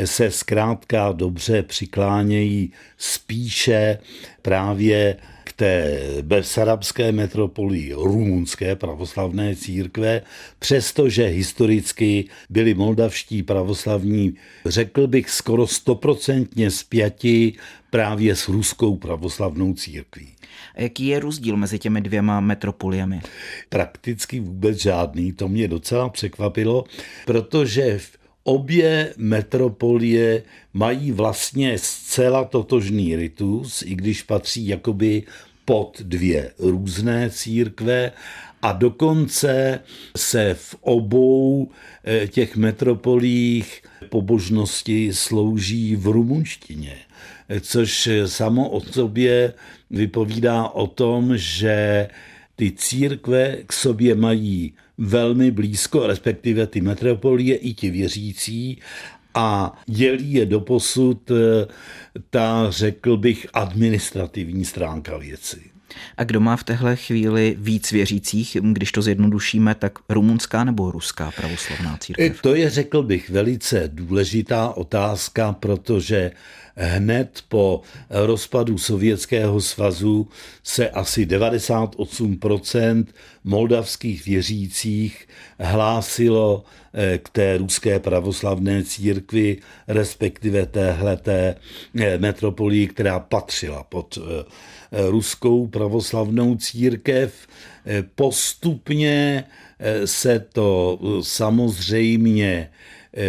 se 0.06 0.32
zkrátka 0.32 1.12
dobře 1.12 1.64
přiklánějí 1.64 2.72
spíše 2.98 3.98
právě 4.42 5.18
té 5.56 6.00
besarabské 6.22 7.12
metropolii 7.12 7.94
rumunské 7.94 8.76
pravoslavné 8.76 9.56
církve, 9.56 10.22
přestože 10.60 11.26
historicky 11.26 12.26
byli 12.50 12.74
moldavští 12.74 13.44
pravoslavní, 13.44 14.36
řekl 14.66 15.08
bych, 15.08 15.30
skoro 15.30 15.68
stoprocentně 15.68 16.72
spjati 16.72 17.54
právě 17.90 18.36
s 18.36 18.48
ruskou 18.48 18.96
pravoslavnou 18.96 19.74
církví. 19.74 20.28
A 20.76 20.82
jaký 20.82 21.08
je 21.08 21.20
rozdíl 21.20 21.58
mezi 21.58 21.80
těmi 21.80 22.02
dvěma 22.02 22.40
metropoliemi? 22.40 23.22
Prakticky 23.70 24.40
vůbec 24.40 24.78
žádný, 24.78 25.34
to 25.34 25.48
mě 25.48 25.68
docela 25.68 26.10
překvapilo, 26.10 26.84
protože 27.26 27.98
v 27.98 28.23
Obě 28.44 29.14
metropolie 29.18 30.44
mají 30.74 31.12
vlastně 31.12 31.78
zcela 31.78 32.44
totožný 32.44 33.16
ritus, 33.16 33.82
i 33.82 33.96
když 33.96 34.24
patří 34.24 34.68
jakoby 34.68 35.24
pod 35.66 36.02
dvě 36.02 36.52
různé 36.60 37.30
církve. 37.30 38.12
A 38.62 38.72
dokonce 38.72 39.80
se 40.18 40.54
v 40.54 40.76
obou 40.82 41.72
eh, 42.04 42.28
těch 42.28 42.56
metropolích 42.56 43.84
pobožnosti 44.10 45.14
slouží 45.14 45.96
v 45.96 46.08
rumunštině, 46.08 46.96
což 47.62 48.10
samo 48.26 48.70
o 48.70 48.82
sobě 48.82 49.54
vypovídá 49.90 50.68
o 50.68 50.88
tom, 50.88 51.38
že 51.38 52.08
ty 52.56 52.72
církve 52.72 53.58
k 53.68 53.74
sobě 53.74 54.16
mají 54.16 54.74
velmi 54.98 55.52
blízko, 55.52 56.08
respektive 56.08 56.68
ty 56.68 56.82
metropolie 56.82 57.56
i 57.56 57.74
ti 57.74 57.90
věřící 57.90 58.80
a 59.36 59.82
dělí 59.86 60.34
je 60.34 60.46
doposud 60.46 61.32
eh, 61.32 61.68
ta, 62.30 62.66
řekl 62.70 63.18
bych, 63.18 63.48
administrativní 63.54 64.66
stránka 64.66 65.18
věci. 65.18 65.62
A 66.18 66.24
kdo 66.24 66.40
má 66.40 66.56
v 66.56 66.64
téhle 66.64 66.96
chvíli 66.96 67.56
víc 67.60 67.92
věřících, 67.92 68.58
když 68.62 68.92
to 68.92 69.02
zjednodušíme, 69.02 69.76
tak 69.76 70.00
rumunská 70.10 70.64
nebo 70.64 70.92
ruská 70.92 71.32
pravoslavná 71.32 71.98
církev? 71.98 72.42
To 72.42 72.56
je, 72.56 72.70
řekl 72.70 73.04
bych, 73.04 73.30
velice 73.30 73.90
důležitá 73.94 74.70
otázka, 74.70 75.54
protože 75.54 76.32
hned 76.76 77.44
po 77.50 77.82
rozpadu 78.10 78.78
Sovětského 78.78 79.62
svazu 79.62 80.28
se 80.64 80.90
asi 80.90 81.26
98% 81.26 83.06
moldavských 83.44 84.26
věřících 84.26 85.28
hlásilo 85.60 86.64
eh, 86.94 87.18
k 87.18 87.30
té 87.30 87.58
ruské 87.58 88.00
pravoslavné 88.00 88.84
církvi, 88.84 89.58
respektive 89.88 90.66
téhleté 90.66 91.56
eh, 92.00 92.18
metropolii, 92.18 92.88
která 92.88 93.20
patřila 93.20 93.84
pod 93.84 94.18
eh, 94.18 94.46
ruskou 95.10 95.68
pravoslavnou 95.68 96.56
církev. 96.56 97.48
Postupně 98.16 99.44
se 100.06 100.46
to 100.54 101.00
samozřejmě 101.22 102.70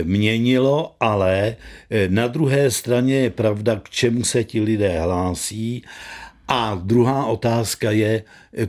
měnilo, 0.02 0.94
ale 1.00 1.56
na 2.08 2.26
druhé 2.26 2.70
straně 2.70 3.14
je 3.14 3.30
pravda, 3.30 3.80
k 3.80 3.90
čemu 3.90 4.24
se 4.24 4.44
ti 4.44 4.60
lidé 4.60 5.00
hlásí. 5.00 5.82
A 6.48 6.74
druhá 6.74 7.26
otázka 7.26 7.90
je, 7.90 8.22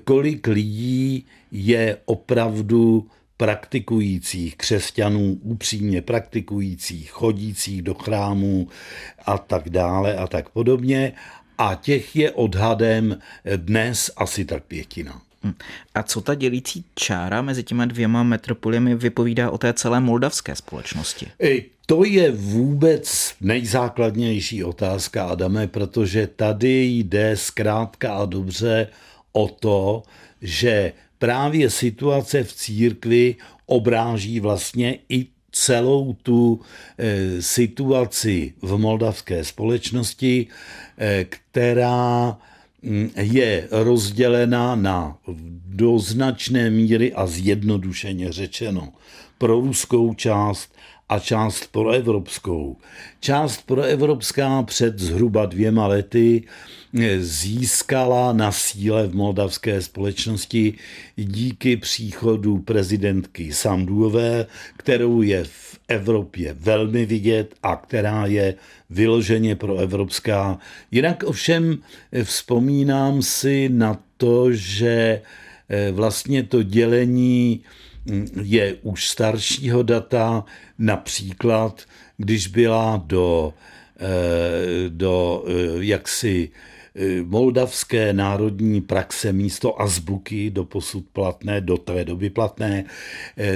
kolik 0.03 0.47
lidí 0.47 1.25
je 1.51 1.97
opravdu 2.05 3.07
praktikujících 3.37 4.55
křesťanů, 4.55 5.37
upřímně 5.41 6.01
praktikujících, 6.01 7.11
chodících 7.11 7.81
do 7.81 7.93
chrámů 7.93 8.67
a 9.25 9.37
tak 9.37 9.69
dále 9.69 10.15
a 10.15 10.27
tak 10.27 10.49
podobně. 10.49 11.13
A 11.57 11.75
těch 11.75 12.15
je 12.15 12.31
odhadem 12.31 13.19
dnes 13.55 14.11
asi 14.17 14.45
tak 14.45 14.63
pětina. 14.63 15.21
Hm. 15.45 15.53
A 15.95 16.03
co 16.03 16.21
ta 16.21 16.35
dělící 16.35 16.85
čára 16.95 17.41
mezi 17.41 17.63
těma 17.63 17.85
dvěma 17.85 18.23
metropoliemi 18.23 18.95
vypovídá 18.95 19.51
o 19.51 19.57
té 19.57 19.73
celé 19.73 19.99
moldavské 19.99 20.55
společnosti? 20.55 21.27
To 21.85 22.05
je 22.05 22.31
vůbec 22.31 23.33
nejzákladnější 23.41 24.63
otázka, 24.63 25.25
Adame, 25.25 25.67
protože 25.67 26.27
tady 26.27 26.85
jde 26.85 27.37
zkrátka 27.37 28.13
a 28.13 28.25
dobře 28.25 28.87
o 29.31 29.47
to, 29.47 30.03
že 30.41 30.93
právě 31.19 31.69
situace 31.69 32.43
v 32.43 32.53
církvi 32.53 33.35
obráží 33.65 34.39
vlastně 34.39 34.99
i 35.09 35.27
celou 35.51 36.13
tu 36.13 36.61
e, 36.97 37.41
situaci 37.41 38.53
v 38.61 38.77
moldavské 38.77 39.43
společnosti, 39.43 40.47
e, 40.97 41.23
která 41.23 42.37
je 43.15 43.67
rozdělena 43.71 44.75
na 44.75 45.17
do 45.65 45.99
značné 45.99 46.69
míry 46.69 47.13
a 47.13 47.27
zjednodušeně 47.27 48.31
řečeno 48.31 48.93
pro 49.37 49.59
ruskou 49.59 50.13
část 50.13 50.75
a 51.09 51.19
část 51.19 51.71
proevropskou. 51.71 52.77
Část 53.19 53.65
proevropská 53.65 54.63
před 54.63 54.99
zhruba 54.99 55.45
dvěma 55.45 55.87
lety 55.87 56.43
získala 57.19 58.33
na 58.33 58.51
síle 58.51 59.07
v 59.07 59.15
moldavské 59.15 59.81
společnosti 59.81 60.73
díky 61.15 61.77
příchodu 61.77 62.57
prezidentky 62.57 63.53
Sanduové, 63.53 64.45
kterou 64.77 65.21
je 65.21 65.43
v 65.43 65.79
Evropě 65.87 66.55
velmi 66.59 67.05
vidět 67.05 67.55
a 67.63 67.75
která 67.75 68.25
je 68.25 68.55
vyloženě 68.89 69.55
proevropská. 69.55 70.59
Jinak 70.91 71.23
ovšem 71.23 71.77
vzpomínám 72.23 73.21
si 73.21 73.69
na 73.69 73.99
to, 74.17 74.51
že 74.51 75.21
eh, 75.69 75.91
vlastně 75.91 76.43
to 76.43 76.63
dělení 76.63 77.61
je 78.43 78.77
už 78.81 79.09
staršího 79.09 79.83
data, 79.83 80.45
například 80.79 81.81
když 82.17 82.47
byla 82.47 83.03
do, 83.05 83.53
eh, 83.99 84.89
do 84.89 85.45
eh, 85.47 85.53
jaksi 85.79 86.49
eh, 86.95 87.23
moldavské 87.23 88.13
národní 88.13 88.81
praxe 88.81 89.33
místo 89.33 89.81
azbuky 89.81 90.49
do 90.49 90.65
posud 90.65 91.05
platné, 91.13 91.61
do 91.61 91.77
té 91.77 92.05
doby 92.05 92.29
platné, 92.29 92.85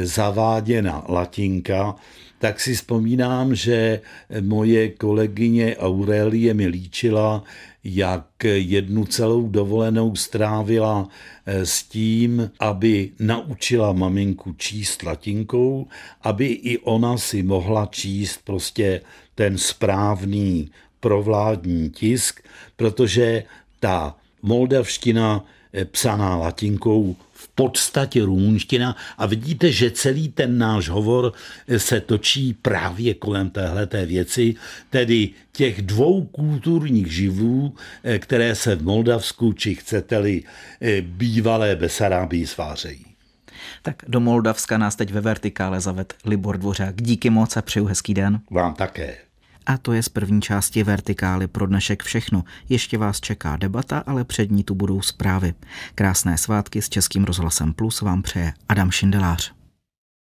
zaváděna 0.01 1.05
latinka, 1.09 1.95
tak 2.39 2.59
si 2.59 2.75
vzpomínám, 2.75 3.55
že 3.55 4.01
moje 4.41 4.89
kolegyně 4.89 5.77
Aurelie 5.77 6.53
mi 6.53 6.67
líčila, 6.67 7.43
jak 7.83 8.43
jednu 8.43 9.05
celou 9.05 9.47
dovolenou 9.49 10.15
strávila 10.15 11.07
eh, 11.45 11.65
s 11.65 11.83
tím, 11.83 12.51
aby 12.59 13.11
naučila 13.19 13.93
maminku 13.93 14.53
číst 14.53 15.03
latinkou, 15.03 15.87
aby 16.21 16.45
i 16.45 16.77
ona 16.77 17.17
si 17.17 17.43
mohla 17.43 17.85
číst 17.85 18.39
prostě 18.43 19.01
ten 19.35 19.57
správný 19.57 20.71
provládní 20.99 21.89
tisk, 21.89 22.43
protože 22.75 23.43
ta 23.79 24.15
moldavština 24.41 25.45
psaná 25.91 26.36
latinkou 26.36 27.15
v 27.34 27.47
podstatě 27.47 28.25
rumunština 28.25 28.95
a 29.17 29.25
vidíte, 29.25 29.71
že 29.71 29.91
celý 29.91 30.29
ten 30.29 30.58
náš 30.58 30.89
hovor 30.89 31.34
se 31.77 32.01
točí 32.01 32.53
právě 32.53 33.13
kolem 33.13 33.49
téhleté 33.49 34.05
věci, 34.05 34.55
tedy 34.89 35.29
těch 35.51 35.82
dvou 35.82 36.25
kulturních 36.25 37.13
živlů, 37.13 37.75
které 38.19 38.55
se 38.55 38.75
v 38.75 38.84
Moldavsku, 38.84 39.53
či 39.53 39.75
chcete-li 39.75 40.43
bývalé 41.01 41.75
Besarábii 41.75 42.47
svářejí. 42.47 43.05
Tak 43.82 43.95
do 44.08 44.19
Moldavska 44.19 44.77
nás 44.77 44.95
teď 44.95 45.12
ve 45.12 45.21
vertikále 45.21 45.82
zaved 45.82 46.13
Libor 46.25 46.58
Dvořák. 46.58 47.01
Díky 47.01 47.29
moc 47.29 47.58
a 47.58 47.62
přeju 47.62 47.86
hezký 47.86 48.13
den. 48.13 48.39
Vám 48.51 48.73
také. 48.73 49.17
A 49.69 49.77
to 49.77 49.93
je 49.93 50.03
z 50.03 50.10
první 50.10 50.41
části 50.41 50.84
Vertikály 50.84 51.47
pro 51.47 51.67
dnešek 51.67 52.03
všechno. 52.03 52.43
Ještě 52.69 52.97
vás 52.97 53.19
čeká 53.19 53.58
debata, 53.58 54.03
ale 54.08 54.23
před 54.23 54.51
ní 54.51 54.63
tu 54.63 54.75
budou 54.75 55.01
zprávy. 55.01 55.53
Krásné 55.95 56.38
svátky 56.38 56.82
s 56.82 56.89
Českým 56.89 57.23
rozhlasem 57.23 57.73
Plus 57.73 58.01
vám 58.01 58.21
přeje 58.21 58.53
Adam 58.69 58.91
Šindelář. 58.91 59.58